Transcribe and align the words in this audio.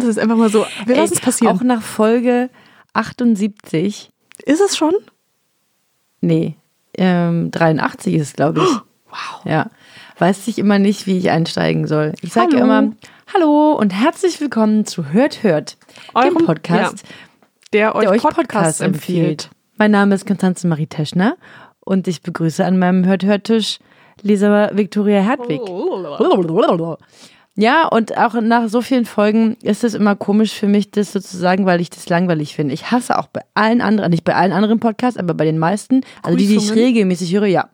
Lassen 0.00 0.08
das 0.08 0.16
jetzt 0.16 0.22
einfach 0.22 0.36
mal 0.36 0.50
so. 0.50 0.66
Wir 0.86 0.96
lassen 0.96 1.14
es 1.14 1.20
passieren. 1.20 1.56
Auch 1.56 1.62
nach 1.62 1.82
Folge 1.82 2.50
78, 2.92 4.10
Ist 4.44 4.60
es 4.60 4.76
schon? 4.76 4.94
nee, 6.20 6.56
ähm, 6.98 7.50
83 7.50 8.14
ist 8.14 8.22
es, 8.28 8.32
glaube 8.34 8.60
ich. 8.60 8.68
Wow. 9.10 9.44
Ja. 9.44 9.70
Weiß 10.18 10.46
ich 10.48 10.58
immer 10.58 10.78
nicht, 10.78 11.06
wie 11.06 11.16
ich 11.18 11.30
einsteigen 11.30 11.86
soll. 11.86 12.12
Ich 12.20 12.32
sage 12.32 12.56
immer 12.56 12.92
Hallo 13.32 13.72
und 13.72 13.90
herzlich 13.90 14.40
willkommen 14.40 14.84
zu 14.86 15.12
Hört 15.12 15.42
Hört, 15.42 15.76
dem 16.14 16.36
Eurem- 16.36 16.46
Podcast, 16.46 17.04
Der 17.72 17.94
euch, 17.94 18.02
der 18.02 18.10
euch 18.10 18.22
Podcasts 18.22 18.36
Podcasts 18.48 18.80
empfiehlt. 18.80 19.18
empfiehlt. 19.44 19.50
Mein 19.78 19.92
Name 19.92 20.14
ist 20.14 20.26
Konstanze 20.26 20.66
Marie 20.66 20.86
Teschner 20.88 21.36
und 21.80 22.06
ich 22.08 22.22
begrüße 22.22 22.64
an 22.64 22.78
meinem 22.78 23.06
Hört 23.06 23.24
Hört 23.24 23.44
Tisch 23.44 23.78
Lisa 24.22 24.70
Victoria 24.74 25.20
Hertwig. 25.22 25.60
Ja, 27.56 27.88
und 27.88 28.16
auch 28.16 28.34
nach 28.40 28.68
so 28.68 28.80
vielen 28.80 29.04
Folgen 29.04 29.56
ist 29.62 29.84
es 29.84 29.94
immer 29.94 30.16
komisch 30.16 30.52
für 30.52 30.66
mich, 30.68 30.90
das 30.90 31.12
sozusagen, 31.12 31.66
weil 31.66 31.80
ich 31.80 31.90
das 31.90 32.08
langweilig 32.08 32.54
finde. 32.54 32.72
Ich 32.74 32.90
hasse 32.90 33.18
auch 33.18 33.26
bei 33.26 33.42
allen 33.54 33.80
anderen, 33.80 34.10
nicht 34.10 34.24
bei 34.24 34.34
allen 34.34 34.52
anderen 34.52 34.80
Podcasts, 34.80 35.18
aber 35.18 35.34
bei 35.34 35.44
den 35.44 35.58
meisten, 35.58 36.02
also 36.22 36.36
die, 36.38 36.46
die 36.46 36.56
ich 36.56 36.72
regelmäßig 36.72 37.34
höre, 37.34 37.46
ja. 37.46 37.68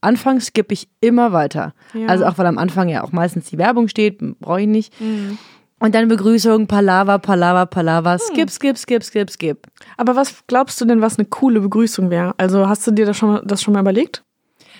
Anfangs 0.00 0.46
skippe 0.46 0.74
ich 0.74 0.88
immer 1.00 1.32
weiter. 1.32 1.74
Ja. 1.92 2.06
Also 2.06 2.26
auch 2.26 2.38
weil 2.38 2.46
am 2.46 2.58
Anfang 2.58 2.88
ja 2.88 3.02
auch 3.02 3.12
meistens 3.12 3.46
die 3.46 3.58
Werbung 3.58 3.88
steht, 3.88 4.18
brauche 4.40 4.60
ich 4.60 4.68
nicht. 4.68 4.98
Mhm. 5.00 5.38
Und 5.78 5.94
dann 5.94 6.08
Begrüßung, 6.08 6.66
Palaver, 6.68 7.18
Palaver, 7.18 7.62
Hm. 7.62 7.68
Palaver, 7.68 8.18
skip, 8.18 8.50
skip, 8.50 8.78
skip, 8.78 9.02
skip, 9.02 9.30
skip. 9.30 9.66
Aber 9.96 10.16
was 10.16 10.34
glaubst 10.46 10.80
du 10.80 10.84
denn, 10.86 11.02
was 11.02 11.18
eine 11.18 11.26
coole 11.26 11.60
Begrüßung 11.60 12.08
wäre? 12.08 12.34
Also 12.38 12.68
hast 12.68 12.86
du 12.86 12.92
dir 12.92 13.04
das 13.04 13.16
schon, 13.16 13.40
das 13.44 13.62
schon 13.62 13.74
mal 13.74 13.80
überlegt? 13.80 14.22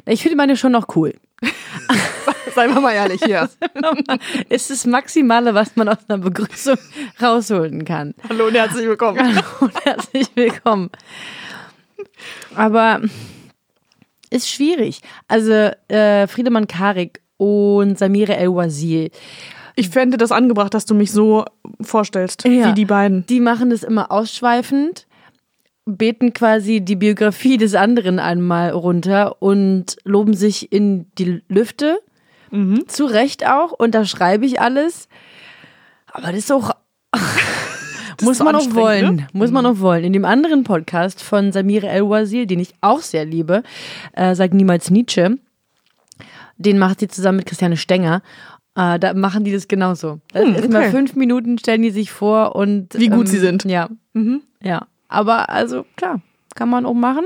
Ich 0.07 0.23
finde 0.23 0.37
meine 0.37 0.57
schon 0.57 0.73
noch 0.73 0.95
cool. 0.97 1.15
Seien 2.57 2.75
wir 2.75 2.81
mal 2.81 2.95
ehrlich 2.95 3.21
hier. 3.23 3.51
ist 4.49 4.71
das 4.71 4.87
Maximale, 4.87 5.53
was 5.53 5.77
man 5.77 5.91
aus 5.91 5.99
einer 6.09 6.17
Begrüßung 6.17 6.79
rausholen 7.21 7.85
kann. 7.85 8.15
Hallo 8.31 8.47
und 8.47 8.55
herzlich 8.55 8.87
willkommen. 8.89 9.19
Hallo 9.19 9.43
und 9.61 9.85
herzlich 9.85 10.29
willkommen. 10.35 10.89
Aber 12.55 13.03
ist 14.31 14.49
schwierig. 14.49 15.01
Also 15.29 15.53
äh, 15.89 16.27
Friedemann 16.29 16.67
Karik 16.67 17.21
und 17.37 17.99
Samira 17.99 18.33
El-Wazir, 18.33 19.11
Ich 19.75 19.91
fände 19.91 20.17
das 20.17 20.33
angebracht, 20.33 20.73
dass 20.73 20.87
du 20.87 20.95
mich 20.95 21.13
so 21.13 21.45
vorstellst, 21.83 22.45
Ja. 22.47 22.71
wie 22.71 22.73
die 22.73 22.87
beiden. 22.87 23.27
die 23.27 23.41
machen 23.41 23.69
das 23.69 23.83
immer 23.83 24.11
ausschweifend, 24.11 25.07
beten 25.85 26.33
quasi 26.33 26.81
die 26.81 26.97
Biografie 26.97 27.59
des 27.59 27.75
anderen 27.75 28.19
einmal 28.19 28.71
runter 28.71 29.43
und 29.43 29.99
loben 30.05 30.33
sich 30.33 30.73
in 30.73 31.11
die 31.19 31.43
Lüfte. 31.49 31.99
Zu 32.87 33.07
Recht 33.07 33.47
auch, 33.47 33.73
unterschreibe 33.73 34.47
ich 34.47 34.61
alles. 34.61 35.09
Aber 36.13 36.29
das 36.29 36.39
ist 36.39 36.53
auch. 36.53 36.71
muss 38.23 38.39
man 38.39 38.55
auch 38.55 38.61
anstrengend, 38.61 38.77
wollen. 38.77 39.17
ne? 39.17 39.27
Muss 39.33 39.51
man 39.51 39.67
auch 39.67 39.81
wollen. 39.81 40.05
In 40.05 40.13
dem 40.13 40.25
anderen 40.25 40.65
Podcast 40.65 41.23
von 41.23 41.53
Samira 41.53 41.89
El-Wazir, 41.89 42.47
den 42.47 42.61
ich 42.61 42.75
auch 42.81 43.01
sehr 43.01 43.25
liebe, 43.25 43.63
äh, 44.13 44.35
sagt 44.35 44.55
niemals 44.55 44.91
Nietzsche, 44.91 45.39
den 46.57 46.79
macht 46.79 47.01
sie 47.01 47.09
zusammen 47.09 47.37
mit 47.39 47.47
Christiane 47.47 47.77
Stenger. 47.77 48.23
Äh, 48.75 48.99
da 48.99 49.13
machen 49.15 49.45
die 49.45 49.53
das 49.53 49.69
genauso. 49.69 50.21
Da 50.33 50.41
Hm, 50.41 50.57
okay. 50.57 50.91
fünf 50.91 51.15
Minuten, 51.17 51.59
stellen 51.59 51.83
die 51.83 51.91
sich 51.91 52.11
vor 52.11 52.57
und. 52.57 52.95
ähm, 52.95 53.01
Wie 53.01 53.09
gut 53.09 53.29
sie 53.29 53.39
sind. 53.39 53.65
Ja. 53.65 53.89
Ja. 54.63 54.87
Aber 55.09 55.51
also, 55.51 55.85
klar, 55.97 56.21
kann 56.55 56.69
man 56.71 56.87
auch 56.87 56.95
machen. 56.95 57.25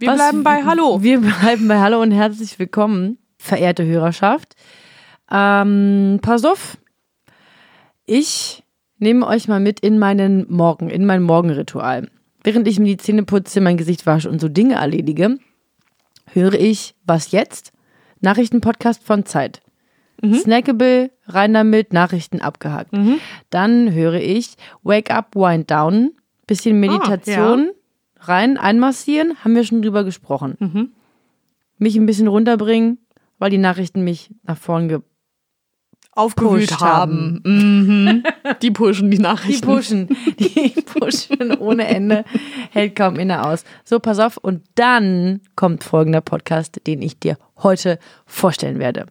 Wir 0.00 0.08
Was- 0.10 0.16
bleiben 0.16 0.42
bei 0.42 0.64
Hallo. 0.64 1.02
Wir 1.02 1.20
bleiben 1.20 1.68
bei 1.68 1.78
Hallo 1.80 2.00
und 2.02 2.10
herzlich 2.10 2.58
willkommen, 2.58 3.18
verehrte 3.40 3.84
Hörerschaft. 3.84 4.54
Ähm, 5.30 6.18
pass 6.22 6.44
auf, 6.44 6.76
ich 8.04 8.62
nehme 8.98 9.26
euch 9.26 9.48
mal 9.48 9.60
mit 9.60 9.80
in 9.80 9.98
meinen 9.98 10.46
Morgen, 10.52 10.90
in 10.90 11.06
mein 11.06 11.22
Morgenritual. 11.22 12.08
Während 12.42 12.68
ich 12.68 12.78
mir 12.78 12.86
die 12.86 12.96
Zähne 12.96 13.22
putze, 13.24 13.60
mein 13.60 13.76
Gesicht 13.76 14.06
wasche 14.06 14.30
und 14.30 14.40
so 14.40 14.48
Dinge 14.48 14.74
erledige, 14.74 15.38
höre 16.32 16.54
ich 16.54 16.94
Was 17.04 17.32
jetzt? 17.32 17.72
Nachrichtenpodcast 18.20 19.02
von 19.02 19.24
Zeit. 19.24 19.62
Snackable, 20.40 21.10
rein 21.26 21.54
damit, 21.54 21.94
Nachrichten 21.94 22.40
abgehakt. 22.42 22.92
Dann 23.48 23.92
höre 23.92 24.20
ich 24.20 24.56
Wake 24.82 25.10
Up, 25.10 25.34
Wind 25.34 25.70
Down, 25.70 26.10
bisschen 26.46 26.78
Meditation, 26.78 27.70
rein, 28.18 28.58
einmassieren, 28.58 29.34
haben 29.42 29.54
wir 29.54 29.64
schon 29.64 29.80
drüber 29.80 30.04
gesprochen. 30.04 30.92
Mich 31.78 31.96
ein 31.96 32.04
bisschen 32.04 32.28
runterbringen, 32.28 32.98
weil 33.40 33.50
die 33.50 33.58
Nachrichten 33.58 34.02
mich 34.04 34.30
nach 34.44 34.56
vorn 34.56 34.88
ge 34.88 35.00
Aufgewühlt 36.12 36.68
Pusht 36.70 36.80
haben. 36.80 37.40
Mhm. 37.44 38.24
Die 38.62 38.72
pushen 38.72 39.10
die 39.12 39.16
Die 39.16 39.22
Nachrichten. 39.22 39.66
pushen, 39.66 40.08
die 40.40 40.70
pushen 40.84 41.56
ohne 41.56 41.86
Ende, 41.86 42.24
hält 42.72 42.96
kaum 42.96 43.14
inne 43.16 43.46
aus. 43.46 43.64
So, 43.84 44.00
pass 44.00 44.18
auf. 44.18 44.36
Und 44.36 44.64
dann 44.74 45.40
kommt 45.54 45.84
folgender 45.84 46.20
Podcast, 46.20 46.80
den 46.86 47.00
ich 47.00 47.20
dir 47.20 47.38
heute 47.58 47.98
vorstellen 48.26 48.80
werde. 48.80 49.06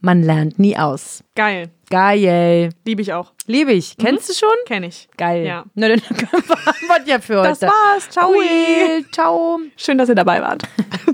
Man 0.00 0.22
lernt 0.22 0.58
nie 0.58 0.76
aus. 0.76 1.24
Geil. 1.34 1.70
Geil. 1.88 2.70
Liebe 2.84 3.00
ich 3.02 3.12
auch. 3.12 3.32
Liebe 3.46 3.72
ich. 3.72 3.96
Kennst 3.96 4.28
du 4.28 4.34
schon? 4.34 4.54
Kenne 4.66 4.88
ich. 4.88 5.08
Geil. 5.16 5.46
Ja. 5.46 5.64
Na, 5.74 5.88
dann 5.88 6.00
können 6.00 6.30
wir 6.30 6.56
was 6.88 7.06
ja 7.06 7.18
für 7.20 7.40
heute. 7.40 7.48
Das 7.50 7.62
war's. 7.62 8.10
Ciao. 8.10 8.30
Cool. 8.30 9.04
Ciao. 9.12 9.60
Schön, 9.76 9.96
dass 9.98 10.08
ihr 10.08 10.14
dabei 10.14 10.42
wart. 10.42 10.64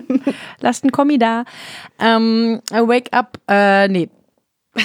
Lasst 0.60 0.84
einen 0.84 0.92
Kommi 0.92 1.18
da. 1.18 1.44
Ähm, 1.98 2.60
wake 2.70 3.12
up, 3.12 3.38
äh, 3.48 3.88
nee. 3.88 4.08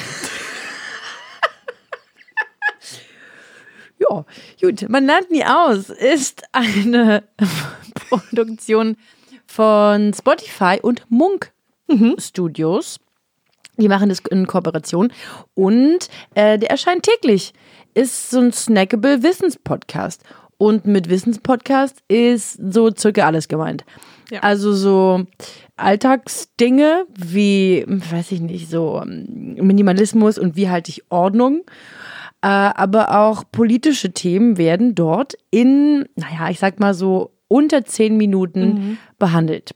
ja, 3.99 4.25
gut. 4.61 4.89
Man 4.89 5.05
lernt 5.05 5.31
nie 5.31 5.45
aus. 5.45 5.89
Ist 5.89 6.43
eine 6.51 7.23
Produktion 8.09 8.97
von 9.47 10.13
Spotify 10.13 10.79
und 10.81 11.09
Munk 11.09 11.51
Studios. 12.17 12.99
Die 13.77 13.87
machen 13.87 14.09
das 14.09 14.19
in 14.29 14.47
Kooperation. 14.47 15.11
Und 15.53 16.09
äh, 16.33 16.57
der 16.57 16.69
erscheint 16.71 17.03
täglich. 17.03 17.53
Ist 17.93 18.29
so 18.29 18.39
ein 18.39 18.51
snackable 18.51 19.23
Wissenspodcast. 19.23 20.23
Und 20.57 20.85
mit 20.85 21.09
Wissenspodcast 21.09 21.97
ist 22.07 22.59
so 22.71 22.91
circa 22.95 23.25
alles 23.25 23.47
gemeint. 23.47 23.83
Ja. 24.31 24.39
Also 24.41 24.73
so 24.73 25.25
Alltagsdinge 25.75 27.05
wie, 27.15 27.85
weiß 27.87 28.31
ich 28.31 28.41
nicht, 28.41 28.69
so 28.69 29.01
ähm, 29.01 29.55
Minimalismus 29.55 30.37
und 30.37 30.55
wie 30.55 30.69
halte 30.69 30.89
ich 30.89 31.03
Ordnung. 31.09 31.63
Äh, 32.41 32.47
aber 32.47 33.19
auch 33.19 33.43
politische 33.51 34.11
Themen 34.11 34.57
werden 34.57 34.95
dort 34.95 35.35
in, 35.51 36.07
naja, 36.15 36.49
ich 36.49 36.59
sag 36.59 36.79
mal 36.79 36.93
so 36.93 37.31
unter 37.47 37.85
zehn 37.85 38.17
Minuten 38.17 38.97
behandelt. 39.19 39.75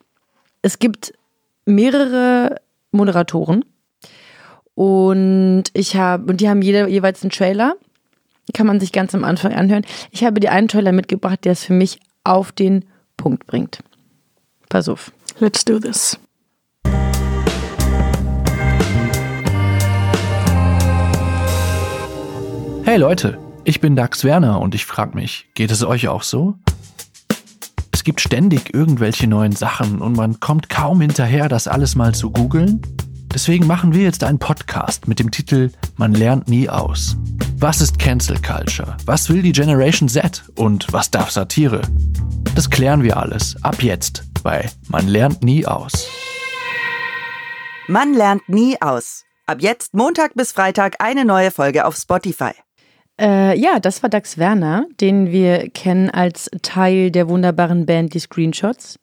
Es 0.61 0.79
gibt 0.79 1.13
mehrere 1.65 2.55
Moderatoren 2.91 3.63
und 4.79 5.65
ich 5.73 5.97
habe 5.97 6.31
und 6.31 6.39
die 6.39 6.47
haben 6.47 6.61
jeder 6.61 6.87
jeweils 6.87 7.21
einen 7.21 7.31
Trailer. 7.31 7.75
Kann 8.53 8.65
man 8.65 8.79
sich 8.79 8.93
ganz 8.93 9.13
am 9.13 9.25
Anfang 9.25 9.51
anhören. 9.51 9.83
Ich 10.09 10.23
habe 10.23 10.39
dir 10.39 10.53
einen 10.53 10.69
Trailer 10.69 10.93
mitgebracht, 10.93 11.43
der 11.43 11.51
es 11.51 11.65
für 11.65 11.73
mich 11.73 11.99
auf 12.23 12.53
den 12.53 12.85
Punkt 13.17 13.45
bringt. 13.45 13.79
Pass 14.69 14.87
auf. 14.87 15.11
Let's 15.39 15.65
do 15.65 15.79
this. 15.79 16.17
Hey 22.85 22.95
Leute, 22.95 23.37
ich 23.65 23.81
bin 23.81 23.97
Dax 23.97 24.23
Werner 24.23 24.61
und 24.61 24.75
ich 24.75 24.85
frage 24.85 25.13
mich, 25.13 25.49
geht 25.55 25.71
es 25.71 25.83
euch 25.83 26.07
auch 26.07 26.23
so? 26.23 26.55
Es 27.91 28.05
gibt 28.05 28.21
ständig 28.21 28.73
irgendwelche 28.73 29.27
neuen 29.27 29.51
Sachen 29.51 29.99
und 29.99 30.15
man 30.15 30.39
kommt 30.39 30.69
kaum 30.69 31.01
hinterher, 31.01 31.49
das 31.49 31.67
alles 31.67 31.95
mal 31.95 32.15
zu 32.15 32.31
googeln. 32.31 32.81
Deswegen 33.33 33.67
machen 33.67 33.93
wir 33.93 34.03
jetzt 34.03 34.23
einen 34.23 34.39
Podcast 34.39 35.07
mit 35.07 35.19
dem 35.19 35.29
Titel 35.29 35.71
Man 35.97 36.13
lernt 36.13 36.47
nie 36.47 36.67
aus. 36.67 37.15
Was 37.57 37.79
ist 37.79 37.99
Cancel 37.99 38.37
Culture? 38.41 38.97
Was 39.05 39.29
will 39.29 39.41
die 39.41 39.51
Generation 39.51 40.09
Z? 40.09 40.43
Und 40.55 40.91
was 40.91 41.11
darf 41.11 41.29
Satire? 41.29 41.81
Das 42.55 42.69
klären 42.69 43.03
wir 43.03 43.17
alles 43.17 43.55
ab 43.63 43.83
jetzt 43.83 44.23
bei 44.43 44.69
Man 44.87 45.07
lernt 45.07 45.43
nie 45.43 45.65
aus. 45.65 46.09
Man 47.87 48.13
lernt 48.13 48.49
nie 48.49 48.81
aus. 48.81 49.25
Ab 49.45 49.61
jetzt 49.61 49.93
Montag 49.93 50.33
bis 50.33 50.51
Freitag 50.51 50.95
eine 50.99 51.25
neue 51.25 51.51
Folge 51.51 51.85
auf 51.85 51.95
Spotify. 51.95 52.51
Äh, 53.19 53.59
ja, 53.59 53.79
das 53.79 54.01
war 54.01 54.09
Dax 54.09 54.37
Werner, 54.37 54.85
den 55.01 55.31
wir 55.31 55.69
kennen 55.69 56.09
als 56.09 56.49
Teil 56.61 57.11
der 57.11 57.27
wunderbaren 57.27 57.85
Band 57.85 58.13
Die 58.13 58.19
Screenshots, 58.19 58.97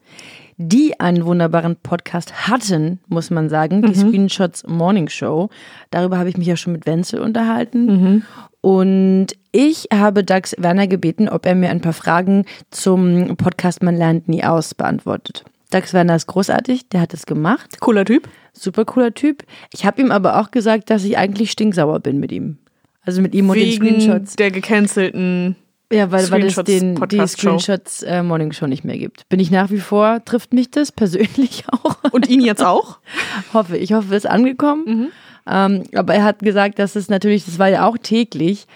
die 0.58 0.98
einen 1.00 1.24
wunderbaren 1.26 1.76
Podcast 1.76 2.48
hatten, 2.48 2.98
muss 3.08 3.30
man 3.30 3.48
sagen, 3.48 3.82
die 3.82 3.94
Screenshots 3.94 4.66
Morning 4.66 5.08
Show. 5.08 5.50
Darüber 5.90 6.18
habe 6.18 6.28
ich 6.30 6.38
mich 6.38 6.46
ja 6.46 6.56
schon 6.56 6.72
mit 6.72 6.86
Wenzel 6.86 7.20
unterhalten. 7.20 8.24
Und 8.62 9.28
ich 9.52 9.88
habe 9.92 10.24
Dax 10.24 10.54
Werner 10.58 10.86
gebeten, 10.86 11.28
ob 11.28 11.46
er 11.46 11.54
mir 11.54 11.70
ein 11.70 11.80
paar 11.80 11.92
Fragen 11.92 12.44
zum 12.70 13.36
Podcast 13.36 13.82
Man 13.82 13.96
lernt 13.96 14.28
nie 14.28 14.44
aus 14.44 14.74
beantwortet. 14.74 15.44
Dax 15.70 15.92
Werner 15.92 16.16
ist 16.16 16.26
großartig, 16.26 16.88
der 16.88 17.00
hat 17.00 17.12
es 17.12 17.26
gemacht. 17.26 17.80
Cooler 17.80 18.04
Typ. 18.04 18.28
Super 18.52 18.84
cooler 18.84 19.12
Typ. 19.12 19.44
Ich 19.72 19.84
habe 19.84 20.00
ihm 20.00 20.10
aber 20.10 20.40
auch 20.40 20.50
gesagt, 20.50 20.90
dass 20.90 21.04
ich 21.04 21.18
eigentlich 21.18 21.50
stinksauer 21.50 22.00
bin 22.00 22.18
mit 22.18 22.32
ihm. 22.32 22.58
Also 23.04 23.20
mit 23.20 23.34
ihm 23.34 23.48
und 23.50 23.56
den 23.56 23.66
Wegen 23.68 24.00
Screenshots. 24.00 24.36
der 24.36 24.50
gecancelten. 24.50 25.56
Ja, 25.92 26.10
weil, 26.10 26.28
weil 26.30 26.44
es 26.44 26.56
den, 26.56 26.96
die. 27.08 27.26
Screenshots 27.26 28.02
äh, 28.02 28.22
Morning 28.22 28.52
Show 28.52 28.66
nicht 28.66 28.84
mehr 28.84 28.98
gibt. 28.98 29.28
Bin 29.28 29.38
ich 29.38 29.52
nach 29.52 29.70
wie 29.70 29.78
vor, 29.78 30.24
trifft 30.24 30.52
mich 30.52 30.70
das 30.70 30.90
persönlich 30.90 31.64
auch. 31.70 31.96
Und 32.10 32.28
ihn 32.28 32.40
jetzt 32.40 32.64
auch? 32.64 32.98
hoffe, 33.52 33.76
ich 33.76 33.92
hoffe, 33.92 34.08
es 34.10 34.24
ist 34.24 34.30
angekommen. 34.30 34.84
Mhm. 34.86 35.08
Ähm, 35.48 35.82
aber 35.94 36.14
er 36.14 36.24
hat 36.24 36.40
gesagt, 36.40 36.80
dass 36.80 36.96
es 36.96 37.08
natürlich, 37.08 37.44
das 37.44 37.60
war 37.60 37.68
ja 37.68 37.86
auch 37.86 37.98
täglich, 37.98 38.66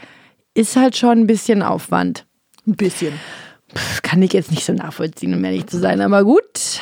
ist 0.54 0.76
halt 0.76 0.96
schon 0.96 1.18
ein 1.18 1.26
bisschen 1.26 1.62
Aufwand. 1.62 2.26
Ein 2.66 2.76
bisschen. 2.76 3.14
Pff, 3.74 4.02
kann 4.02 4.22
ich 4.22 4.32
jetzt 4.32 4.52
nicht 4.52 4.64
so 4.64 4.72
nachvollziehen, 4.72 5.34
um 5.34 5.44
ehrlich 5.44 5.66
zu 5.66 5.78
sein, 5.78 6.00
aber 6.00 6.22
gut. 6.22 6.80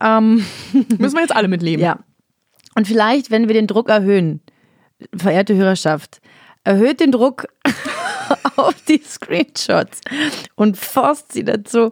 Ähm, 0.00 0.44
Müssen 0.98 1.14
wir 1.14 1.22
jetzt 1.22 1.34
alle 1.34 1.48
mitleben. 1.48 1.82
ja. 1.82 2.00
Und 2.76 2.88
vielleicht, 2.88 3.30
wenn 3.30 3.46
wir 3.46 3.54
den 3.54 3.68
Druck 3.68 3.88
erhöhen, 3.88 4.40
verehrte 5.16 5.54
Hörerschaft, 5.54 6.20
erhöht 6.64 6.98
den 6.98 7.12
Druck 7.12 7.46
auf 8.56 8.74
die 8.88 9.02
Screenshots 9.04 10.00
und 10.54 10.76
forst 10.76 11.32
sie 11.32 11.44
dazu, 11.44 11.90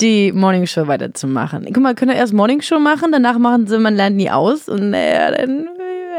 die 0.00 0.32
Morning 0.32 0.66
Show 0.66 0.86
weiterzumachen. 0.86 1.64
Guck 1.66 1.82
mal, 1.82 1.94
können 1.94 2.12
wir 2.12 2.18
erst 2.18 2.32
Morning 2.32 2.62
Show 2.62 2.78
machen, 2.78 3.12
danach 3.12 3.38
machen 3.38 3.66
sie, 3.66 3.78
man 3.78 3.94
lernt 3.94 4.16
nie 4.16 4.30
aus 4.30 4.68
und 4.68 4.90
naja, 4.90 5.30
dann, 5.32 5.68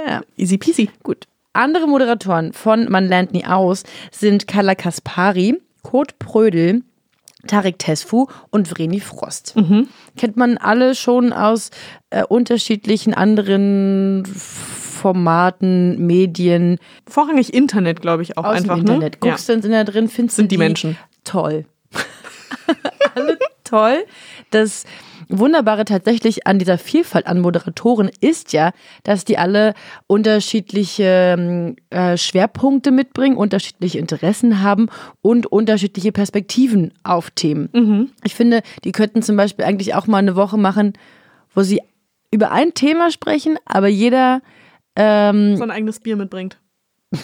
ja. 0.07 0.21
Easy 0.38 0.57
peasy. 0.57 0.89
Gut. 1.03 1.25
Andere 1.53 1.88
Moderatoren 1.88 2.53
von 2.53 2.89
Man 2.89 3.07
lernt 3.07 3.33
nie 3.33 3.45
aus 3.45 3.83
sind 4.11 4.47
Carla 4.47 4.73
Kaspari, 4.73 5.59
Kurt 5.83 6.17
Prödel, 6.17 6.81
Tarek 7.47 7.77
Tesfu 7.79 8.27
und 8.51 8.67
Vreni 8.67 8.99
Frost. 8.99 9.55
Kennt 10.15 10.38
man 10.38 10.57
alle 10.57 10.95
schon 10.95 11.33
aus 11.33 11.71
äh, 12.09 12.23
unterschiedlichen 12.23 13.13
anderen 13.13 14.23
Formaten, 15.01 16.06
Medien, 16.06 16.77
Vorrangig 17.07 17.53
Internet, 17.53 18.01
glaube 18.01 18.21
ich, 18.21 18.38
auch 18.38 18.44
aus 18.44 18.57
einfach. 18.57 18.75
dem 18.75 18.81
Internet. 18.81 19.13
Ne? 19.13 19.30
Guckst 19.30 19.50
du 19.50 19.53
ins 19.53 19.65
Internet 19.65 19.94
drin, 19.94 20.07
findest 20.07 20.36
Sind 20.36 20.51
du 20.51 20.56
die 20.56 20.57
Menschen. 20.57 20.98
toll. 21.24 21.65
alle 23.15 23.39
toll. 23.63 24.06
Das 24.51 24.86
Wunderbare 25.27 25.86
tatsächlich 25.86 26.45
an 26.45 26.59
dieser 26.59 26.77
Vielfalt 26.77 27.25
an 27.25 27.39
Moderatoren 27.39 28.12
ist 28.19 28.53
ja, 28.53 28.71
dass 29.03 29.25
die 29.25 29.38
alle 29.38 29.74
unterschiedliche 30.07 31.36
ähm, 31.38 31.75
äh, 31.89 32.18
Schwerpunkte 32.18 32.92
mitbringen, 32.92 33.38
unterschiedliche 33.38 33.98
Interessen 33.98 34.62
haben 34.62 34.88
und 35.21 35.48
unterschiedliche 35.48 36.12
Perspektiven 36.12 36.94
auf 37.03 37.31
Themen. 37.31 38.12
Ich 38.24 38.36
finde, 38.36 38.62
die 38.83 38.92
könnten 38.92 39.24
zum 39.24 39.36
Beispiel 39.38 39.65
eigentlich 39.65 39.95
auch 39.95 40.06
mal 40.06 40.18
eine 40.18 40.36
Woche 40.36 40.57
machen, 40.57 40.94
wo 41.56 41.62
sie 41.63 41.81
über 42.30 42.51
ein 42.51 42.74
Thema 42.74 43.09
sprechen, 43.09 43.57
aber 43.65 43.88
jeder 43.88 44.42
ähm, 44.95 45.61
ein 45.61 45.71
eigenes 45.71 45.99
Bier 45.99 46.15
mitbringt. 46.15 46.57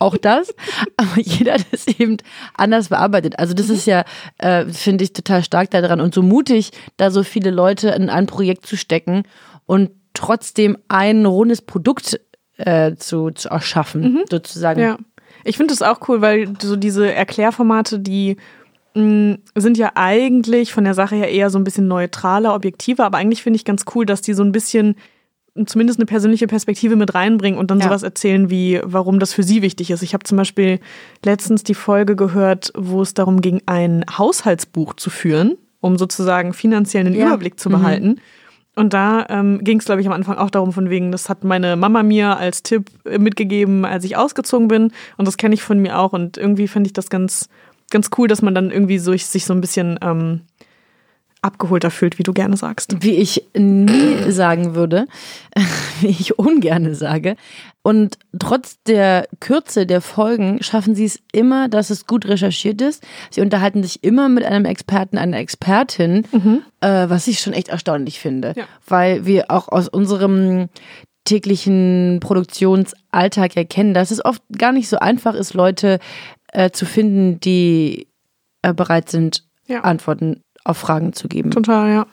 auch 0.00 0.16
das, 0.16 0.52
aber 0.96 1.20
jeder 1.20 1.56
das 1.70 1.86
eben 1.86 2.16
anders 2.54 2.88
bearbeitet. 2.88 3.38
Also 3.38 3.54
das 3.54 3.68
ist 3.68 3.86
ja, 3.86 4.04
äh, 4.38 4.64
finde 4.66 5.04
ich, 5.04 5.12
total 5.12 5.44
stark 5.44 5.70
daran 5.70 6.00
und 6.00 6.14
so 6.14 6.22
mutig, 6.22 6.70
da 6.96 7.10
so 7.10 7.22
viele 7.22 7.50
Leute 7.50 7.90
in 7.90 8.10
ein 8.10 8.26
Projekt 8.26 8.66
zu 8.66 8.76
stecken 8.76 9.24
und 9.66 9.90
trotzdem 10.14 10.76
ein 10.88 11.26
rundes 11.26 11.62
Produkt 11.62 12.18
äh, 12.56 12.96
zu, 12.96 13.30
zu 13.30 13.48
erschaffen, 13.50 14.24
sozusagen. 14.30 14.80
Ja. 14.80 14.98
Ich 15.44 15.56
finde 15.56 15.72
das 15.72 15.82
auch 15.82 16.08
cool, 16.08 16.20
weil 16.20 16.52
so 16.60 16.76
diese 16.76 17.12
Erklärformate, 17.12 17.98
die 17.98 18.36
mh, 18.94 19.38
sind 19.54 19.78
ja 19.78 19.92
eigentlich 19.94 20.72
von 20.72 20.84
der 20.84 20.94
Sache 20.94 21.16
her 21.16 21.30
eher 21.30 21.50
so 21.50 21.58
ein 21.58 21.64
bisschen 21.64 21.88
neutraler, 21.88 22.54
objektiver, 22.54 23.04
aber 23.04 23.18
eigentlich 23.18 23.42
finde 23.42 23.58
ich 23.58 23.64
ganz 23.64 23.84
cool, 23.94 24.06
dass 24.06 24.22
die 24.22 24.34
so 24.34 24.42
ein 24.42 24.52
bisschen 24.52 24.96
zumindest 25.66 25.98
eine 25.98 26.06
persönliche 26.06 26.46
Perspektive 26.46 26.96
mit 26.96 27.14
reinbringen 27.14 27.58
und 27.58 27.70
dann 27.70 27.78
Ja. 27.80 27.86
sowas 27.86 28.02
erzählen, 28.02 28.50
wie 28.50 28.80
warum 28.84 29.18
das 29.18 29.32
für 29.34 29.42
sie 29.42 29.62
wichtig 29.62 29.90
ist. 29.90 30.02
Ich 30.02 30.14
habe 30.14 30.24
zum 30.24 30.38
Beispiel 30.38 30.80
letztens 31.24 31.62
die 31.64 31.74
Folge 31.74 32.16
gehört, 32.16 32.72
wo 32.76 33.02
es 33.02 33.14
darum 33.14 33.40
ging, 33.40 33.60
ein 33.66 34.04
Haushaltsbuch 34.16 34.94
zu 34.94 35.10
führen, 35.10 35.56
um 35.80 35.98
sozusagen 35.98 36.52
finanziell 36.52 37.06
einen 37.06 37.14
Ja. 37.16 37.26
Überblick 37.26 37.58
zu 37.58 37.68
Mhm. 37.68 37.72
behalten. 37.72 38.16
Und 38.76 38.94
da 38.94 39.26
ähm, 39.28 39.58
ging 39.64 39.78
es, 39.80 39.84
glaube 39.84 40.00
ich, 40.00 40.06
am 40.06 40.12
Anfang 40.12 40.38
auch 40.38 40.48
darum, 40.50 40.72
von 40.72 40.88
wegen, 40.90 41.10
das 41.10 41.28
hat 41.28 41.42
meine 41.42 41.74
Mama 41.76 42.02
mir 42.04 42.36
als 42.38 42.62
Tipp 42.62 42.86
äh, 43.04 43.18
mitgegeben, 43.18 43.84
als 43.84 44.04
ich 44.04 44.16
ausgezogen 44.16 44.68
bin. 44.68 44.92
Und 45.16 45.26
das 45.26 45.36
kenne 45.36 45.54
ich 45.54 45.62
von 45.62 45.80
mir 45.80 45.98
auch. 45.98 46.12
Und 46.12 46.38
irgendwie 46.38 46.68
finde 46.68 46.86
ich 46.88 46.92
das 46.92 47.10
ganz, 47.10 47.48
ganz 47.90 48.10
cool, 48.16 48.28
dass 48.28 48.40
man 48.42 48.54
dann 48.54 48.70
irgendwie 48.70 48.98
so, 48.98 49.12
sich 49.16 49.44
so 49.44 49.52
ein 49.52 49.60
bisschen 49.60 49.98
ähm, 50.00 50.42
abgeholter 51.42 51.90
fühlt, 51.90 52.18
wie 52.18 52.22
du 52.22 52.32
gerne 52.32 52.56
sagst. 52.56 52.96
Wie 53.00 53.14
ich 53.16 53.44
nie 53.56 54.30
sagen 54.30 54.74
würde, 54.74 55.06
wie 56.00 56.08
ich 56.08 56.38
ungerne 56.38 56.94
sage. 56.94 57.36
Und 57.82 58.18
trotz 58.38 58.82
der 58.82 59.26
Kürze 59.40 59.86
der 59.86 60.02
Folgen 60.02 60.62
schaffen 60.62 60.94
sie 60.94 61.06
es 61.06 61.18
immer, 61.32 61.68
dass 61.68 61.88
es 61.88 62.06
gut 62.06 62.26
recherchiert 62.26 62.82
ist. 62.82 63.02
Sie 63.30 63.40
unterhalten 63.40 63.82
sich 63.82 64.04
immer 64.04 64.28
mit 64.28 64.44
einem 64.44 64.66
Experten, 64.66 65.16
einer 65.16 65.38
Expertin, 65.38 66.26
äh, 66.80 67.08
was 67.08 67.26
ich 67.26 67.40
schon 67.40 67.54
echt 67.54 67.68
erstaunlich 67.68 68.20
finde. 68.20 68.52
Ja. 68.56 68.64
Weil 68.86 69.24
wir 69.24 69.50
auch 69.50 69.68
aus 69.68 69.88
unserem 69.88 70.68
täglichen 71.24 72.18
Produktionsalltag 72.20 73.56
erkennen, 73.56 73.94
dass 73.94 74.10
es 74.10 74.24
oft 74.24 74.42
gar 74.56 74.72
nicht 74.72 74.88
so 74.88 74.98
einfach 74.98 75.34
ist, 75.34 75.54
Leute 75.54 76.00
äh, 76.52 76.70
zu 76.70 76.86
finden, 76.86 77.40
die 77.40 78.08
äh, 78.62 78.74
bereit 78.74 79.08
sind, 79.10 79.44
Ja. 79.66 79.80
Antworten 79.82 80.42
auf 80.70 80.78
Fragen 80.78 81.12
zu 81.12 81.28
geben. 81.28 81.50
Total, 81.50 81.90
ja. 81.90 82.06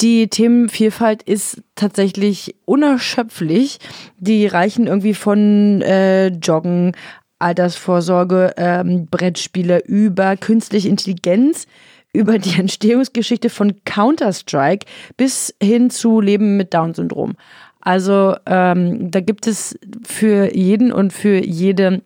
Die 0.00 0.28
Themenvielfalt 0.28 1.22
ist 1.22 1.62
tatsächlich 1.76 2.56
unerschöpflich. 2.64 3.78
Die 4.18 4.46
reichen 4.46 4.86
irgendwie 4.86 5.14
von 5.14 5.82
äh, 5.82 6.28
Joggen, 6.28 6.92
Altersvorsorge, 7.38 8.54
ähm, 8.56 9.06
Brettspiele 9.06 9.84
über 9.86 10.36
künstliche 10.36 10.88
Intelligenz, 10.88 11.66
über 12.12 12.38
die 12.38 12.58
Entstehungsgeschichte 12.58 13.50
von 13.50 13.84
Counter-Strike 13.84 14.86
bis 15.16 15.54
hin 15.62 15.90
zu 15.90 16.20
Leben 16.20 16.56
mit 16.56 16.74
Down-Syndrom. 16.74 17.34
Also 17.80 18.34
ähm, 18.46 19.10
da 19.10 19.20
gibt 19.20 19.46
es 19.46 19.78
für 20.06 20.56
jeden 20.56 20.90
und 20.90 21.12
für 21.12 21.44
jede 21.44 22.02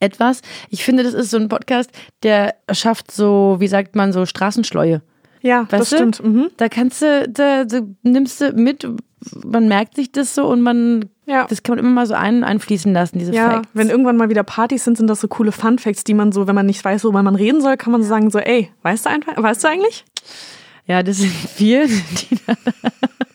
etwas. 0.00 0.42
Ich 0.68 0.84
finde, 0.84 1.02
das 1.02 1.14
ist 1.14 1.30
so 1.30 1.38
ein 1.38 1.48
Podcast, 1.48 1.90
der 2.22 2.54
schafft 2.70 3.10
so, 3.10 3.56
wie 3.58 3.68
sagt 3.68 3.96
man, 3.96 4.12
so 4.12 4.26
Straßenschleue. 4.26 5.02
Ja, 5.44 5.66
das 5.68 5.80
Weißt 5.80 5.92
du? 5.92 5.96
stimmt. 5.96 6.24
Mhm. 6.24 6.50
Da 6.56 6.68
kannst 6.70 7.02
du, 7.02 7.28
da, 7.28 7.64
da 7.64 7.80
nimmst 8.02 8.40
du 8.40 8.52
mit, 8.52 8.86
man 9.44 9.68
merkt 9.68 9.94
sich 9.96 10.10
das 10.10 10.34
so 10.34 10.46
und 10.46 10.62
man, 10.62 11.10
Ja. 11.26 11.46
das 11.48 11.62
kann 11.62 11.76
man 11.76 11.84
immer 11.84 11.94
mal 11.94 12.06
so 12.06 12.14
ein, 12.14 12.44
einfließen 12.44 12.92
lassen, 12.94 13.18
diese 13.18 13.32
Ja, 13.34 13.50
Facts. 13.50 13.68
wenn 13.74 13.90
irgendwann 13.90 14.16
mal 14.16 14.30
wieder 14.30 14.42
Partys 14.42 14.84
sind, 14.84 14.96
sind 14.96 15.06
das 15.08 15.20
so 15.20 15.28
coole 15.28 15.52
Fun 15.52 15.78
Facts, 15.78 16.02
die 16.04 16.14
man 16.14 16.32
so, 16.32 16.46
wenn 16.46 16.54
man 16.54 16.64
nicht 16.64 16.82
weiß, 16.82 17.04
worüber 17.04 17.22
man 17.22 17.34
reden 17.34 17.60
soll, 17.60 17.76
kann 17.76 17.92
man 17.92 18.02
so 18.02 18.08
sagen 18.08 18.30
so, 18.30 18.38
ey, 18.38 18.70
weißt 18.82 19.04
du 19.04 19.10
einfach, 19.10 19.40
weißt 19.42 19.62
du 19.64 19.68
eigentlich? 19.68 20.04
ja, 20.86 21.02
das 21.02 21.18
sind 21.18 21.32
wir, 21.58 21.86
die 21.88 22.38
da, 22.46 22.54